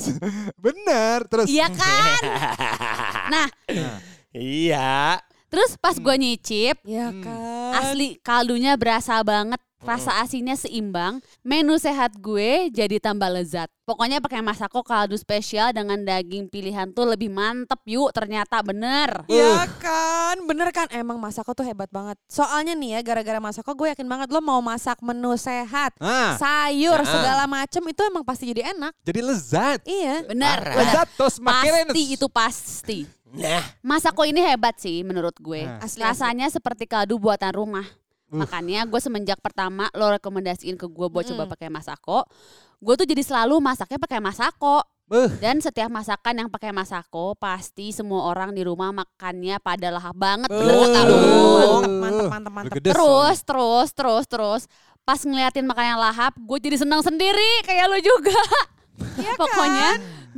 [0.57, 1.23] Bener.
[1.25, 1.47] Terus.
[1.47, 2.21] Iya kan?
[3.33, 3.47] nah
[4.31, 5.19] iya.
[5.47, 7.21] terus pas gue nyicip, Ya Hmm.
[7.21, 7.73] kan.
[7.81, 9.57] asli kaldunya berasa banget.
[9.79, 13.71] Rasa asinnya seimbang, menu sehat gue jadi tambah lezat.
[13.83, 19.23] Pokoknya pakai masako kaldu spesial dengan daging pilihan tuh lebih mantep yuk ternyata bener.
[19.25, 22.19] Ya kan, bener kan emang Masako tuh hebat banget.
[22.27, 26.99] Soalnya nih ya, gara-gara Masako gue yakin banget lo mau masak menu sehat, Ah, sayur
[26.99, 27.07] Nah.
[27.07, 28.93] segala macem itu emang pasti jadi enak.
[29.01, 29.79] jadi lezat.
[29.87, 30.27] Iya.
[30.27, 30.57] Bener.
[30.59, 30.75] Parah.
[30.75, 30.85] bener.
[30.85, 32.99] Lezat terus makin Pasti itu pasti.
[33.29, 35.61] Nah, Masako ini hebat sih menurut gue.
[35.61, 35.81] Nah.
[35.81, 37.85] Asli, Rasanya seperti kaldu buatan rumah.
[38.29, 41.53] Makanya gue semenjak pertama lo rekomendasiin ke gue buat coba Mm-mm.
[41.57, 42.25] pakai masako,
[42.77, 44.85] gue tuh jadi selalu masaknya pakai masako.
[45.09, 45.25] Beuh.
[45.41, 50.53] Dan setiap masakan yang pakai masako pasti semua orang di rumah makannya pada lahap banget.
[50.53, 51.17] Lo tahu.
[51.81, 52.73] Mantep, mantep, mantep, mantep.
[52.93, 54.61] Terus, terus, terus, terus.
[55.01, 58.37] Pas ngeliatin makan yang lahap, gue jadi senang sendiri kayak lo juga.
[59.17, 59.39] Iya kan?
[59.41, 59.89] Pokoknya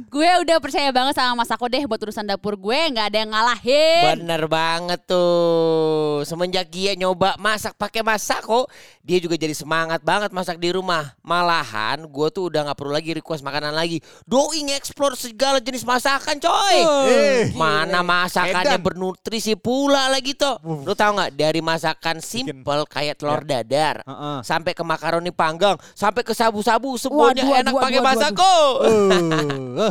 [0.10, 3.32] gue udah percaya banget sama Mas Ako deh buat urusan dapur gue nggak ada yang
[3.36, 4.18] ngalahin.
[4.18, 6.24] Bener banget tuh.
[6.24, 8.66] Semenjak dia nyoba masak pakai masako,
[9.04, 11.14] dia juga jadi semangat banget masak di rumah.
[11.22, 14.00] Malahan gue tuh udah nggak perlu lagi request makanan lagi.
[14.24, 16.78] Doi nge-explore segala jenis masakan coy.
[17.12, 18.86] Eh, Mana masakannya Edan.
[18.86, 20.56] bernutrisi pula lagi tuh.
[20.64, 24.02] Lu tahu nggak dari masakan simple kayak telur dadar.
[24.08, 24.38] Heeh.
[24.42, 28.56] Sampai ke makaroni panggang, sampai ke sabu-sabu semuanya Waduh, enak pakai waduh, masako.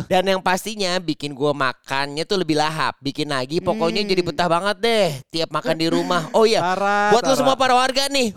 [0.07, 4.77] Dan yang pastinya bikin gua makannya tuh lebih lahap, bikin lagi pokoknya jadi betah banget
[4.79, 6.29] deh tiap makan di rumah.
[6.31, 7.37] Oh iya, Tara, buat Tara.
[7.37, 8.31] semua para warga nih.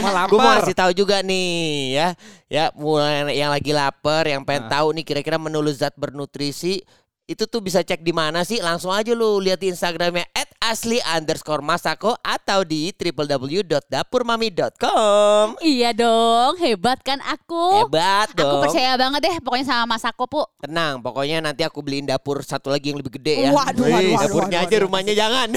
[0.00, 1.50] Malah Gue mau kasih tahu juga nih
[1.98, 2.08] ya.
[2.50, 4.72] Ya mulai yang lagi lapar, yang pengen Nah.
[4.80, 6.82] tahu nih kira-kira menu lezat bernutrisi
[7.30, 8.58] itu tuh bisa cek di mana sih?
[8.58, 10.26] Langsung aja lu lihat di Instagramnya
[10.60, 15.56] @asli underscore masako atau di www.dapurmami.com.
[15.58, 17.88] Iya dong, hebat kan aku.
[17.88, 18.60] Hebat dong.
[18.60, 20.44] Aku percaya banget deh pokoknya sama Mas Ako, Pu.
[20.60, 23.56] Tenang, pokoknya nanti aku beliin dapur satu lagi yang lebih gede ya.
[23.56, 24.84] Waduh, waduh, Wih, waduh, Dapurnya waduh, aja, waduh.
[24.84, 25.48] rumahnya jangan.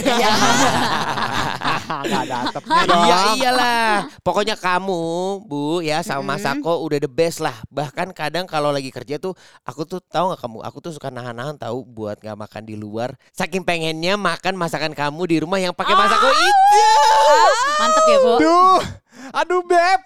[1.82, 3.04] Gak ada atapnya dong.
[3.08, 3.92] Iya iyalah.
[4.22, 5.02] Pokoknya kamu,
[5.48, 6.46] Bu, ya sama Mas.
[6.46, 7.56] Ako udah the best lah.
[7.74, 9.34] Bahkan kadang kalau lagi kerja tuh
[9.66, 13.16] aku tuh tahu nggak kamu, aku tuh suka nahan-nahan tahu buat nggak makan di luar.
[13.34, 16.86] Saking pengennya makan masakan kamu di rumah yang pakai masako itu.
[17.80, 18.34] Mantep ya, Bu.
[18.38, 18.82] Aduh,
[19.32, 20.02] aduh Beb,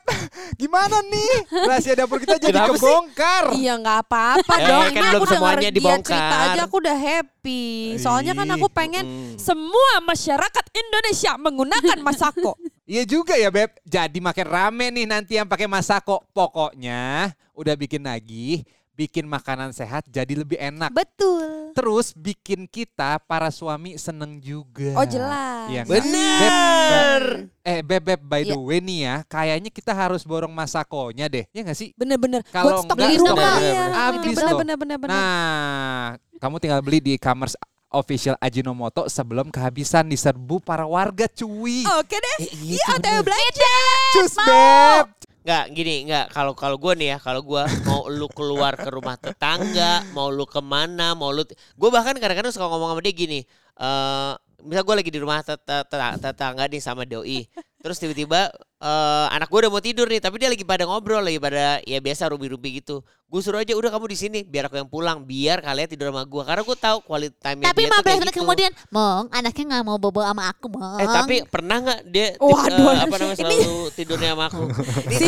[0.56, 1.34] gimana nih?
[1.64, 2.80] Rahasia dapur kita jadi Kenapa sih?
[2.80, 3.44] kebongkar.
[3.52, 4.82] Iya nggak apa-apa Eh, dong.
[4.84, 6.08] kan Ini aku denger semuanya dia dibongkar.
[6.08, 7.66] cerita aja aku udah happy.
[7.98, 9.36] Soalnya kan aku pengen Mm.
[9.38, 12.54] semua masyarakat Indonesia menggunakan masako.
[12.88, 13.76] Iya juga ya Beb.
[13.84, 16.24] Jadi makin rame nih nanti yang pakai masako.
[16.32, 20.96] Pokoknya udah bikin lagi, bikin makanan sehat jadi lebih enak.
[20.96, 21.67] Betul.
[21.78, 24.98] Terus bikin kita para suami seneng juga.
[24.98, 25.70] Oh jelas.
[25.70, 25.94] Iya nggak?
[25.94, 27.22] Bener.
[27.62, 28.58] Eh Beb, Beb, by the Iya.
[28.58, 31.46] way nih ya, kayaknya kita harus borong masakonya deh.
[31.52, 31.94] Ya nggak sih?
[31.94, 32.42] Bener-bener.
[32.50, 33.62] Kalau stok enggak, di rumah bener, ya.
[33.62, 34.36] bener, Habis loh.
[34.58, 34.76] Bener-bener.
[34.98, 35.14] bener-bener.
[35.14, 36.06] Nah,
[36.38, 37.54] kamu tinggal beli di e-commerce
[37.88, 41.86] official Ajinomoto sebelum kehabisan diserbu para warga cuy.
[41.96, 42.38] Oke deh.
[42.42, 43.74] Eh, Iya, itu OTW belanja.
[44.12, 45.06] Cus Beb.
[45.48, 46.26] Nggak gini nggak.
[46.36, 50.44] Kalau kalau gue nih ya kalau gue mau lu keluar ke rumah tetangga mau lu
[50.44, 53.40] ke mana mau lu gue bahkan kadang-kadang suka ngomong sama dia gini
[53.80, 54.34] eh
[54.68, 59.28] misal gue lagi di rumah tet- tet- tet- tetangga nih sama doi terus tiba-tiba eh
[59.34, 62.30] anak gue udah mau tidur nih tapi dia lagi pada ngobrol lagi pada ya biasa
[62.30, 65.84] rubi-rubi gitu gue suruh aja udah kamu di sini biar aku yang pulang biar kalian
[65.92, 68.42] tidur sama gue karena gue tahu quality time Tapi dia tuh 15 kayak menit gitu.
[68.48, 70.96] kemudian, Mong, anaknya nggak mau bobo sama aku, Mong.
[71.04, 74.64] Eh tapi pernah nggak dia Waduh, eh, apa namanya selalu tidurnya sama aku?
[75.12, 75.28] Nih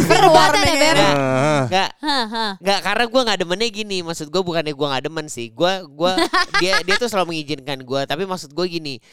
[0.79, 0.93] ya.
[0.95, 0.95] Beb.
[1.67, 1.89] Nggak.
[2.63, 3.97] Nggak, karena gue nggak demennya gini.
[3.99, 5.47] Maksud gue bukannya gue nggak demen sih.
[5.51, 6.15] Gue, gua
[6.63, 8.01] dia dia tuh selalu mengizinkan gue.
[8.07, 9.03] Tapi maksud gue gini,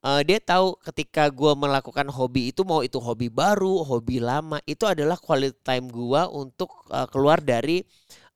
[0.00, 4.84] eh, dia tahu ketika gue melakukan hobi itu mau itu hobi baru, hobi lama, itu
[4.84, 7.80] adalah quality time gue untuk eh, keluar dari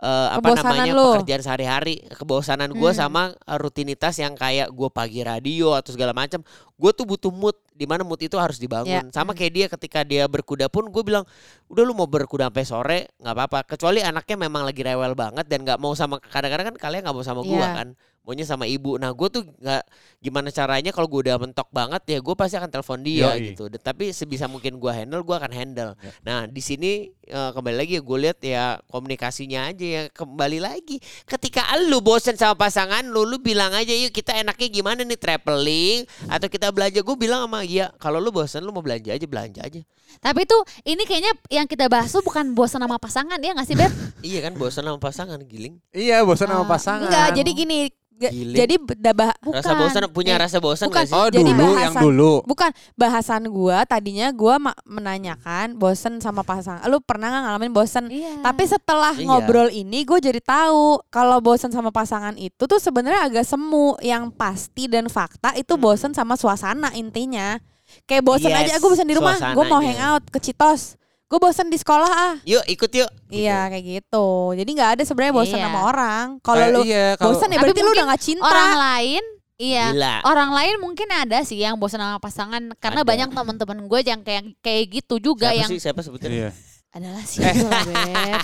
[0.01, 1.07] eh, apa Kebosanan namanya lu.
[1.21, 2.97] pekerjaan sehari-hari, kebosanan gue Hmm.
[2.97, 3.23] sama
[3.61, 6.41] rutinitas yang kayak gue pagi radio atau segala macam.
[6.81, 8.89] Gue tuh butuh mood, di mana mood itu harus dibangun.
[8.89, 9.05] Ya.
[9.13, 11.29] Sama kayak dia ketika dia berkuda pun gue bilang
[11.69, 15.63] udah lu mau berkuda sampai sore nggak apa-apa kecuali anaknya memang lagi rewel banget dan
[15.63, 17.69] nggak mau sama kadang-kadang kan kalian nggak mau sama gua Iya.
[17.77, 17.89] kan
[18.21, 19.83] maunya sama ibu nah gue tuh nggak
[20.19, 23.53] gimana caranya kalau gue udah mentok banget ya gue pasti akan telepon dia Yoi.
[23.53, 26.13] gitu tapi sebisa mungkin gua handle gua akan handle Ya.
[26.23, 26.91] nah di sini
[27.23, 32.37] eh, kembali lagi ya gue lihat ya komunikasinya aja ya kembali lagi ketika lu bosen
[32.37, 37.01] sama pasangan lu lu bilang aja yuk kita enaknya gimana nih traveling atau kita belanja
[37.01, 39.81] gue bilang sama iya kalau lu bosen lu mau belanja aja belanja aja
[40.21, 43.79] Tapi tuh ini kayaknya yang kita bahas tuh bukan bosan sama pasangan ya nggak sih,
[43.79, 43.89] Beb?
[44.27, 47.07] iya kan bosen sama pasangan giling Iya, bosan sama Ah, pasangan.
[47.07, 47.79] Enggak, jadi gini.
[48.23, 48.53] Giling.
[48.55, 49.57] Jadi dabah bukan.
[49.57, 51.01] Rasa bosan punya Eh, rasa bosan bukan.
[51.01, 51.17] gak sih?
[51.17, 52.33] Oh, Jadi dulu yang bahasan- dulu.
[52.45, 56.85] Bukan bahasan gua tadinya gua ma- menanyakan bosen sama pasangan.
[56.85, 58.05] Lu pernah nggak ngalamin bosen?
[58.07, 58.39] Iya.
[58.41, 59.25] Tapi setelah Iya.
[59.25, 63.97] ngobrol ini gue jadi tahu kalau bosen sama pasangan itu tuh sebenarnya agak semu.
[64.01, 65.83] Yang pasti dan fakta itu Hmm.
[65.83, 67.57] bosen sama suasana intinya.
[68.05, 71.00] Kayak bosen Yes, aja gue bosen di rumah, gue mau hangout ke Citos.
[71.31, 72.35] Gue bosen di sekolah ah.
[72.43, 73.11] Yuk ikut yuk.
[73.29, 74.27] Iya kayak gitu.
[74.53, 75.65] Jadi nggak ada sebenarnya bosen Iya.
[75.65, 76.27] sama orang.
[76.41, 78.45] Kalau Eh, lu iya, kalau bosen ya Tapi berarti lu mungkin udah gak cinta.
[78.45, 79.25] orang lain
[79.57, 79.87] Iya.
[79.93, 80.15] Gila.
[80.25, 83.09] Orang lain mungkin ada sih yang bosan sama pasangan karena Ada.
[83.09, 86.31] banyak teman-teman gue yang kayak kayak gitu juga Siapa yang sih siapa sebutin?
[86.35, 86.51] Iya.
[86.91, 87.39] adalah sih
[87.87, 88.43] Beb.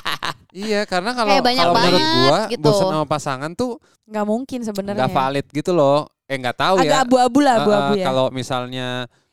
[0.52, 2.62] Iya, karena kalau kalau menurut gua gitu.
[2.62, 4.98] bosan sama pasangan tuh Nggak mungkin sebenarnya.
[5.00, 6.06] nggak valid gitu loh.
[6.24, 7.02] Eh nggak tahu Agak ya.
[7.02, 8.04] abu-abu lah, Eh, abu-abu eh, ya.
[8.04, 8.88] Kalau misalnya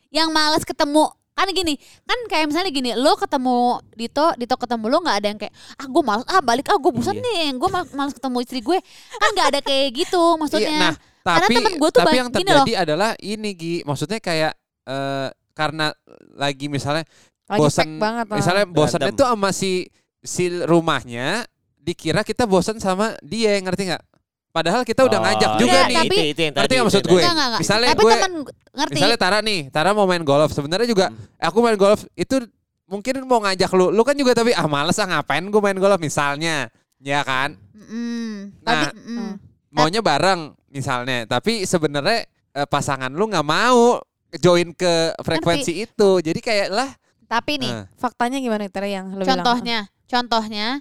[0.09, 3.57] yang males ketemu kan gini kan kayak misalnya gini lo ketemu
[3.91, 6.91] Dito Dito ketemu lo nggak ada yang kayak ah gue malas ah balik ah gue
[6.91, 7.23] bosan Iya.
[7.23, 8.77] nih gue malas ketemu istri gue
[9.13, 12.17] kan nggak ada kayak gitu maksudnya Iya, nah, Karena tapi temen gua tuh tapi ba-
[12.17, 15.85] yang gini terjadi adalah ini Gi, maksudnya kayak eh, karena
[16.33, 17.07] lagi misalnya
[17.45, 18.25] Lagi bosan banget.
[18.25, 18.35] lah.
[18.35, 19.87] misalnya bosannya tuh sama si
[20.19, 21.43] si rumahnya
[21.77, 24.03] dikira kita bosan sama dia ngerti nggak?
[24.53, 25.97] Padahal kita udah Oh, ngajak iya, juga nih.
[25.97, 27.13] tapi- itu, itu yang Ngerti nggak maksud gue?
[27.17, 27.61] Enggak, enggak, enggak.
[27.65, 28.33] Misalnya tapi gue- temen
[28.71, 30.49] ngerti Misalnya Tara nih, Tara mau main golf.
[30.53, 31.17] Sebenarnya juga Hmm.
[31.41, 32.35] aku main golf itu
[32.85, 33.89] mungkin mau ngajak lu.
[33.89, 36.69] Lu kan juga tapi ah males ah ngapain gue main golf misalnya.
[36.99, 37.57] Ya kan?
[37.73, 38.53] Mm-mm.
[38.61, 39.31] Nah, Tapi, mm.
[39.71, 41.25] Maunya bareng misalnya.
[41.25, 43.97] Tapi sebenarnya eh, pasangan lu nggak mau
[44.35, 46.09] join ke frekuensi itu.
[46.21, 46.89] Jadi kayak lah
[47.25, 49.41] tapi nih eh, Faktanya gimana Tara yang lu bilang?
[49.41, 50.77] contohnya contohnya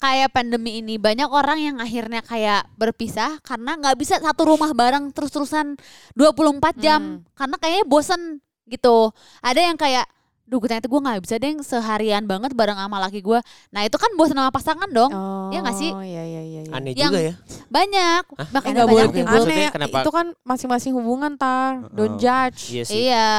[0.00, 5.12] kayak pandemi ini banyak orang yang akhirnya kayak berpisah karena nggak bisa satu rumah bareng
[5.12, 5.76] terus-terusan
[6.14, 7.22] 24 jam Hmm.
[7.32, 8.20] karena kayaknya bosen
[8.64, 10.08] gitu ada yang kayak
[10.42, 14.10] duh ternyata gue nggak bisa deh seharian banget bareng sama laki gue nah itu kan
[14.14, 15.90] bosen sama pasangan dong Oh, Iya nggak sih?
[15.90, 16.60] Iya iya iya.
[16.64, 16.72] iya.
[16.72, 17.34] Aneh Yang- juga ya.
[17.68, 18.48] banyak Hah?
[18.50, 19.70] makanya banyak boleh aneh.
[19.70, 19.98] kenapa?
[20.00, 21.86] Itu kan masing-masing hubungan tar.
[21.90, 22.18] Don't Oh.
[22.18, 22.70] judge.
[22.72, 22.98] Iya sih.
[23.04, 23.30] Iya.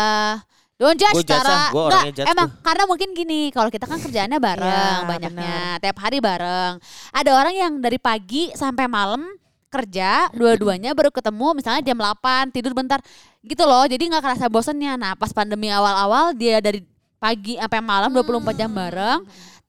[0.82, 3.86] Don't judge Gua judge ah, gua Nggak, orangnya judge emang karena mungkin gini kalau kita
[3.86, 6.74] kan kerjaannya bareng Iya, banyaknya tiap hari bareng.
[7.14, 9.22] Ada orang yang dari pagi sampai malam
[9.72, 12.98] kerja dua-duanya baru ketemu misalnya jam 8 tidur bentar
[13.46, 13.86] gitu loh.
[13.86, 14.98] Jadi nggak kerasa bosennya.
[14.98, 16.82] Nah pas pandemi awal-awal dia dari
[17.22, 19.22] pagi sampai malam 24 jam bareng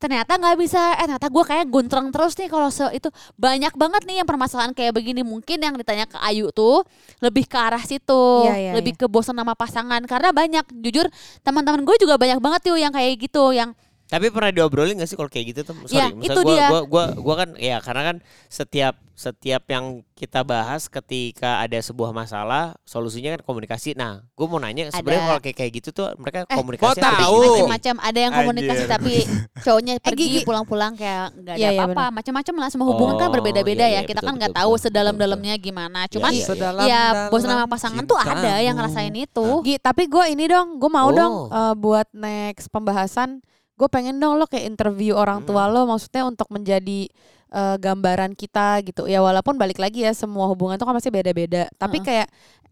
[0.02, 3.06] ternyata nggak bisa eh ternyata gue kayak guntreng terus nih kalau se itu
[3.38, 5.22] banyak banget nih yang permasalahan kayak begini.
[5.22, 6.82] Mungkin yang ditanya ke Ayu tuh
[7.22, 10.02] lebih ke arah situ Iya, iya, lebih ke bosan sama pasangan.
[10.10, 11.06] Karena banyak jujur
[11.46, 13.70] teman-teman gue juga banyak banget tuh yang kayak gitu yang
[14.12, 15.76] Tapi pernah diobrolin gak sih kalau kayak gitu tuh?
[15.88, 16.66] Ya, Sorry, itu misalnya gua, dia.
[16.68, 22.10] Gua, gua, gua kan ya karena kan setiap setiap yang kita bahas ketika ada sebuah
[22.10, 23.92] masalah solusinya kan komunikasi.
[23.92, 27.38] Nah, gue mau nanya sebenarnya kalau kayak kayak gitu tuh mereka Eh, komunikasi kok tahu?
[27.38, 28.90] macam-macam ada yang komunikasi Anjir.
[28.90, 29.12] tapi
[29.64, 30.40] cowoknya Eh, pergi Gigi.
[30.42, 33.86] pulang-pulang kayak nggak ada Iya, iya, apa-apa macam-macam lah semua hubungan kan Oh, berbeda-beda iya,
[33.86, 36.46] ya iya, kita betul, kan nggak tahu sedalam-dalamnya gimana cuman Iya, iya.
[36.48, 40.44] sedalam ya bosan sama dalam pasangan tuh ada yang ngerasain itu Gi, tapi gue ini
[40.46, 41.14] dong, gue mau Oh.
[41.14, 43.44] dong eh, buat next pembahasan.
[43.82, 47.10] Gue pengen dong lo kayak interview orang tua lo, maksudnya untuk menjadi
[47.50, 49.10] eh, gambaran kita gitu.
[49.10, 51.66] Ya walaupun balik lagi ya semua hubungan tuh kan pasti beda-beda.
[51.74, 52.06] Tapi Heeh.
[52.22, 52.28] kayak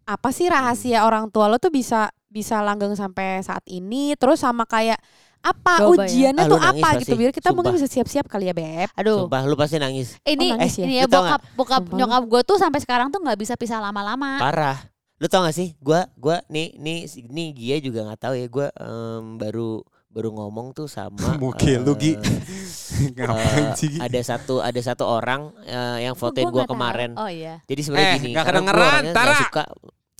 [0.07, 4.15] apa sih rahasia orang tua lo tuh bisa bisa langgeng sampai saat ini?
[4.15, 5.03] Terus sama kayak
[5.41, 6.07] apa Coba ya.
[6.07, 7.01] ujiannya lu tuh apa pasti.
[7.03, 7.81] gitu biar kita mungkin Sumpah.
[7.81, 8.93] bisa siap-siap kali ya beb.
[8.93, 10.21] aduh Sumpah lu pasti nangis.
[10.23, 10.85] ini Oh, nangis ya?
[10.85, 11.99] ini ya bokap bokap Sumpah lu.
[11.99, 14.79] nyokap gue tuh sampai sekarang tuh nggak bisa pisah lama-lama Parah.
[15.17, 15.77] Lu tau gak sih?
[15.77, 18.47] Gua gua nih nih nih Gia juga nggak tahu ya.
[18.49, 22.15] Gua em, baru baru ngomong tuh sama Muka lu, Gi.
[22.15, 23.89] eh, Ngapain sih?
[23.89, 23.99] Gi?
[23.99, 26.73] ada satu ada satu orang eh, yang fotoin Gua gua tahu.
[26.75, 27.11] kemarin.
[27.15, 29.35] oh iya Jadi sebenarnya Eh, gini, gua kedengeran, Tara.
[29.41, 29.65] suka.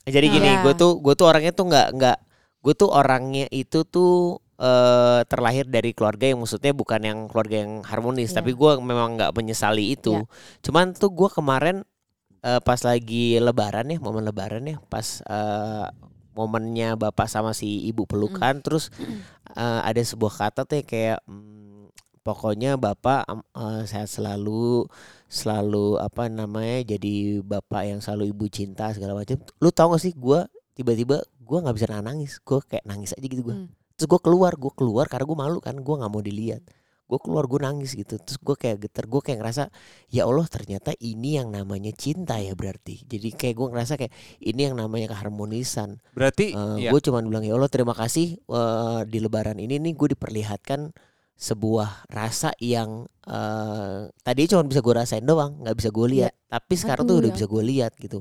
[0.03, 0.63] Jadi gini, Iya.
[0.63, 2.17] gue tuh gue tuh orangnya tuh nggak nggak
[2.61, 7.81] gue tuh orangnya itu tuh eh terlahir dari keluarga yang maksudnya bukan yang keluarga yang
[7.81, 8.43] harmonis, Iya.
[8.43, 10.17] tapi gue memang nggak menyesali itu.
[10.17, 10.25] Iya.
[10.61, 11.77] Cuman tuh gue kemarin
[12.41, 15.87] eh, pas lagi Lebaran ya, momen Lebaran ya, pas eh,
[16.31, 18.89] momennya bapak sama si ibu pelukan, terus
[19.57, 21.91] eh, ada sebuah kata tuh kayak mm,
[22.23, 24.87] pokoknya bapak eh, sehat selalu
[25.31, 30.13] selalu apa namanya jadi bapak yang selalu ibu cinta segala macam lu tau gak sih
[30.15, 30.41] gue
[30.75, 32.39] tiba-tiba gue nggak bisa nangis.
[32.47, 33.69] Gue kayak nangis aja gitu gue Hmm.
[33.99, 36.63] terus gue keluar gue keluar karena gue malu kan gue nggak mau dilihat
[37.11, 39.65] gue keluar gue nangis gitu terus gue kayak geter gue kayak ngerasa
[40.15, 44.71] ya Allah ternyata ini yang namanya cinta ya berarti jadi kayak gue ngerasa kayak ini
[44.71, 49.19] yang namanya keharmonisan Berarti Eh, ya, Gue cuman bilang ya Allah terima kasih eh, di
[49.19, 50.95] Lebaran ini nih gue diperlihatkan
[51.41, 56.33] sebuah rasa yang eh tadi cuma bisa gue rasain doang, nggak bisa gue lihat.
[56.53, 57.37] Tapi sekarang tuh Aduh, udah ya.
[57.41, 58.21] bisa gue lihat gitu.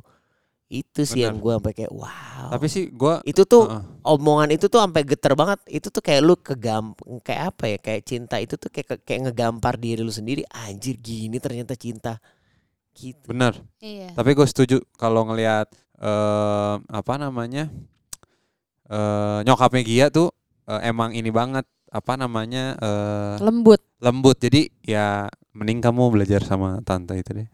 [0.69, 1.43] Itu sih yang Benar.
[1.43, 2.53] gue sampai kayak wow.
[2.53, 3.81] tapi sih gua itu tuh Heeh.
[4.05, 5.57] omongan itu tuh sampai geter banget.
[5.65, 6.93] Itu tuh kayak lu kegam
[7.25, 7.77] kayak apa ya?
[7.81, 10.45] Kayak cinta itu tuh kayak kayak ngegampar diri lu sendiri.
[10.45, 12.21] Anjir gini ternyata cinta.
[12.93, 13.25] Gitu.
[13.25, 13.57] bener.
[13.81, 17.65] iya Tapi gue setuju kalau ngelihat eh apa namanya
[18.89, 20.29] eh nyokapnya Gia tuh
[20.69, 23.81] eh, emang ini banget apa namanya eh Lembut.
[24.05, 24.37] lembut.
[24.37, 25.25] Jadi ya
[25.57, 27.49] mending kamu belajar sama tante itu deh.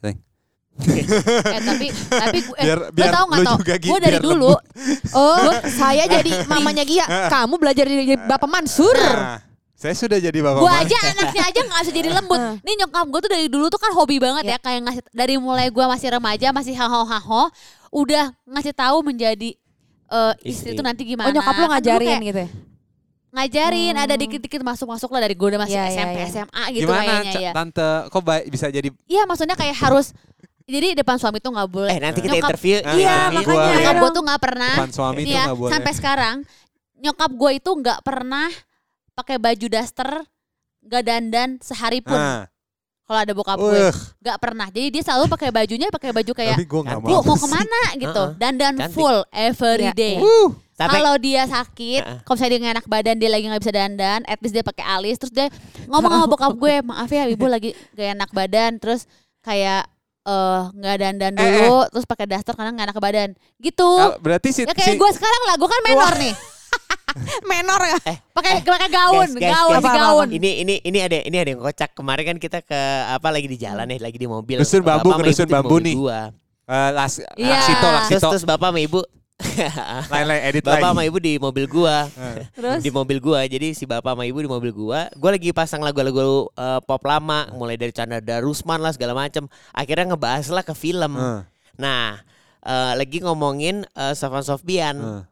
[0.76, 1.08] Sayang.
[1.56, 4.52] eh tapi tapi gue eh, Biar lo tau nggak lu tau gue dari dulu
[5.16, 7.06] Oh, saya jadi mamanya Gia.
[7.34, 8.92] Kamu belajar jadi Bapak Mansur.
[8.92, 9.40] Nah,
[9.76, 13.20] saya sudah jadi bapak gue aja anaknya aja nggak bisa jadi lembut nih nyokap gue
[13.22, 16.48] tuh dari dulu tuh kan hobi banget ya kayak ngasih dari mulai gue masih remaja
[16.50, 17.52] masih haho haho
[17.92, 19.52] udah ngasih tahu menjadi
[20.08, 20.80] eh, istri Istri.
[20.80, 22.50] itu nanti gimana Oh, nyokap lu Kan ngajarin kayak gitu ya?
[23.32, 24.22] ngajarin ada Hmm.
[24.24, 26.28] dikit-dikit masuk-masuk lah dari gue udah masih Iya, iya, SMP iya.
[26.30, 30.16] SMA gitu Gimana kayaknya ya tante kok baik bisa jadi iya maksudnya kayak harus
[30.68, 32.78] jadi depan suami tuh nggak boleh Eh nanti kita Nyokap- interview.
[32.78, 33.38] Iya, interview.
[33.38, 33.66] makanya.
[33.70, 34.12] nyokap Iya gue dong.
[34.12, 35.72] tuh nggak pernah depan suami ya, nggak boleh.
[35.72, 36.36] sampai sekarang
[36.96, 38.48] nyokap gue itu nggak pernah
[39.14, 40.10] pakai baju daster,
[40.82, 42.16] nggak dandan sehari pun.
[42.16, 42.50] Ah.
[43.02, 44.68] Kalau ada bokap gue, Wah, nggak pernah.
[44.68, 47.22] Jadi dia selalu pakai bajunya pakai baju kayak tapi gue gak Bu, mau.
[47.24, 48.34] mau ke mana gitu, Heeh.
[48.36, 48.92] dandan Cantik.
[48.92, 50.16] full every Iya, day.
[50.18, 50.50] Wuh.
[50.74, 52.20] Tapi Kalau dia sakit, Heeh.
[52.20, 54.84] kalau misalnya dia nggak enak badan, dia lagi nggak bisa dandan, at least dia pakai
[54.84, 55.48] alis, terus dia
[55.86, 59.06] ngomong sama bokap gue, maaf ya ibu lagi gak enak badan, terus
[59.40, 59.86] kayak
[60.26, 63.90] eh nggak dandan Eh, dulu, terus pakai daster karena nggak enak badan, gitu.
[63.92, 66.34] Kalau berarti si, Ya kayak si- gue sekarang lah, gue kan menor nih,
[67.46, 67.98] Menor ya.
[68.30, 69.78] pakai pakai gaun, guys, guys, gaun, guys.
[69.78, 70.28] si Apa, apa, gaun.
[70.30, 71.90] ini ini ini ada ini ada yang kocak.
[71.92, 74.58] Kemarin kan kita ke apa lagi di jalan nih, lagi di mobil.
[74.58, 75.96] Dusun Bapak bambu, ke dusun bambu nih.
[75.96, 76.34] Gua.
[76.66, 77.56] eh, las, Iya.
[77.56, 78.28] Laksito, Terus Laksito.
[78.32, 79.00] terus bapak sama ibu
[80.12, 80.90] Lain lain edit Bapak lagi.
[80.96, 82.08] sama ibu di mobil gua.
[82.56, 83.44] Terus di mobil gua.
[83.44, 85.12] Jadi si bapak sama ibu di mobil gua.
[85.16, 89.46] Gua lagi pasang lagu-lagu eh, pop lama, mulai dari Chandra Darusman lah segala macem.
[89.72, 91.16] Akhirnya ngebahas lah ke film.
[91.16, 91.42] Eh,
[91.76, 92.24] Nah,
[92.64, 94.96] eh, lagi ngomongin eh, Sofan Sofbian.
[94.96, 95.24] eh.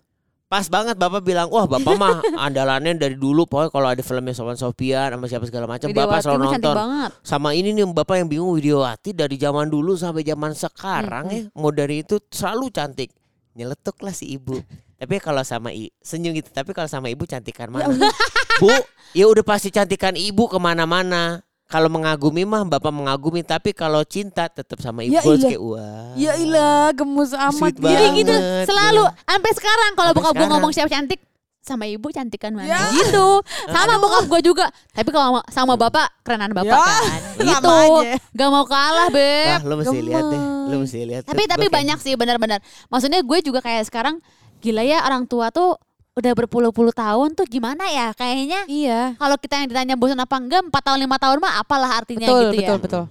[0.43, 3.49] Pas banget bapak bilang, wah bapak mah andalannya dari dulu.
[3.49, 6.75] Pokoknya kalau ada filmnya Sofan Sofbian sama siapa segala macam, bapak selalu nonton.
[6.75, 7.11] banget.
[7.25, 11.71] Sama ini nih bapak yang bingung Widiawati dari zaman dulu sampai zaman sekarang ya, mau
[11.71, 13.09] dari itu selalu cantik.
[13.53, 14.61] Nyeletuk lah si ibu.
[14.99, 16.49] Tapi kalau sama i senyum gitu.
[16.53, 17.91] Tapi kalau sama ibu cantikan mana?
[18.61, 18.71] Bu,
[19.11, 21.43] ya udah pasti cantikan ibu ke mana-mana.
[21.67, 23.43] Kalau mengagumi mah bapak mengagumi.
[23.43, 25.17] Tapi kalau cinta tetap sama ibu.
[25.17, 25.43] Ya iya.
[25.43, 26.13] kayak wah.
[26.15, 27.75] Ya ilah gemus amat.
[27.75, 28.35] Jadi gitu
[28.69, 29.17] selalu ya.
[29.27, 31.19] sampai sekarang kalau bokap gue ngomong siapa cantik
[31.63, 32.91] sama ibu cantikan mana Ya.
[32.91, 37.01] gitu sama bokap gue juga tapi kalau sama- sama bapak kerenan bapak Ya, kan
[37.41, 38.13] gitu aja.
[38.29, 39.15] gak mau kalah Wah,
[39.55, 40.41] beb lu mesti lihat deh.
[40.65, 41.23] Lu mesti lihat.
[41.23, 44.19] tapi tapi gua kayak- banyak sih benar-benar maksudnya gue juga kayak sekarang
[44.59, 45.79] gila ya orang tua tuh
[46.13, 49.15] udah berpuluh-puluh tahun tuh gimana ya kayaknya Iya.
[49.15, 52.39] kalau kita yang ditanya bosan apa enggak 4 tahun lima tahun mah apalah artinya Betul,
[52.45, 53.03] gitu betul, ya betul.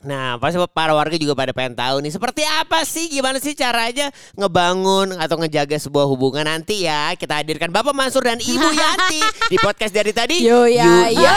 [0.00, 4.08] Nah, pasti para warga juga pada pengen tahu nih seperti apa sih gimana sih caranya
[4.32, 7.12] ngebangun atau ngejaga sebuah hubungan nanti ya.
[7.20, 9.20] Kita hadirkan Bapak Mansur dan Ibu Yanti
[9.52, 10.40] di podcast dari tadi.
[10.40, 11.36] Yo ya, Yuk, yo.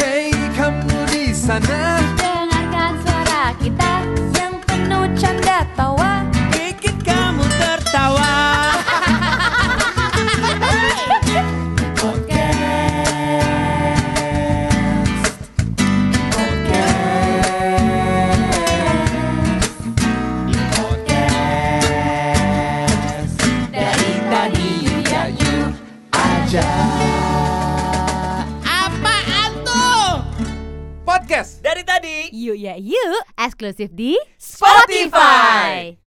[0.00, 2.01] Hey kamu di sana
[31.32, 31.64] podcast.
[31.64, 32.16] Dari tadi.
[32.36, 35.96] Yuk ya yuk eksklusif di Spotify.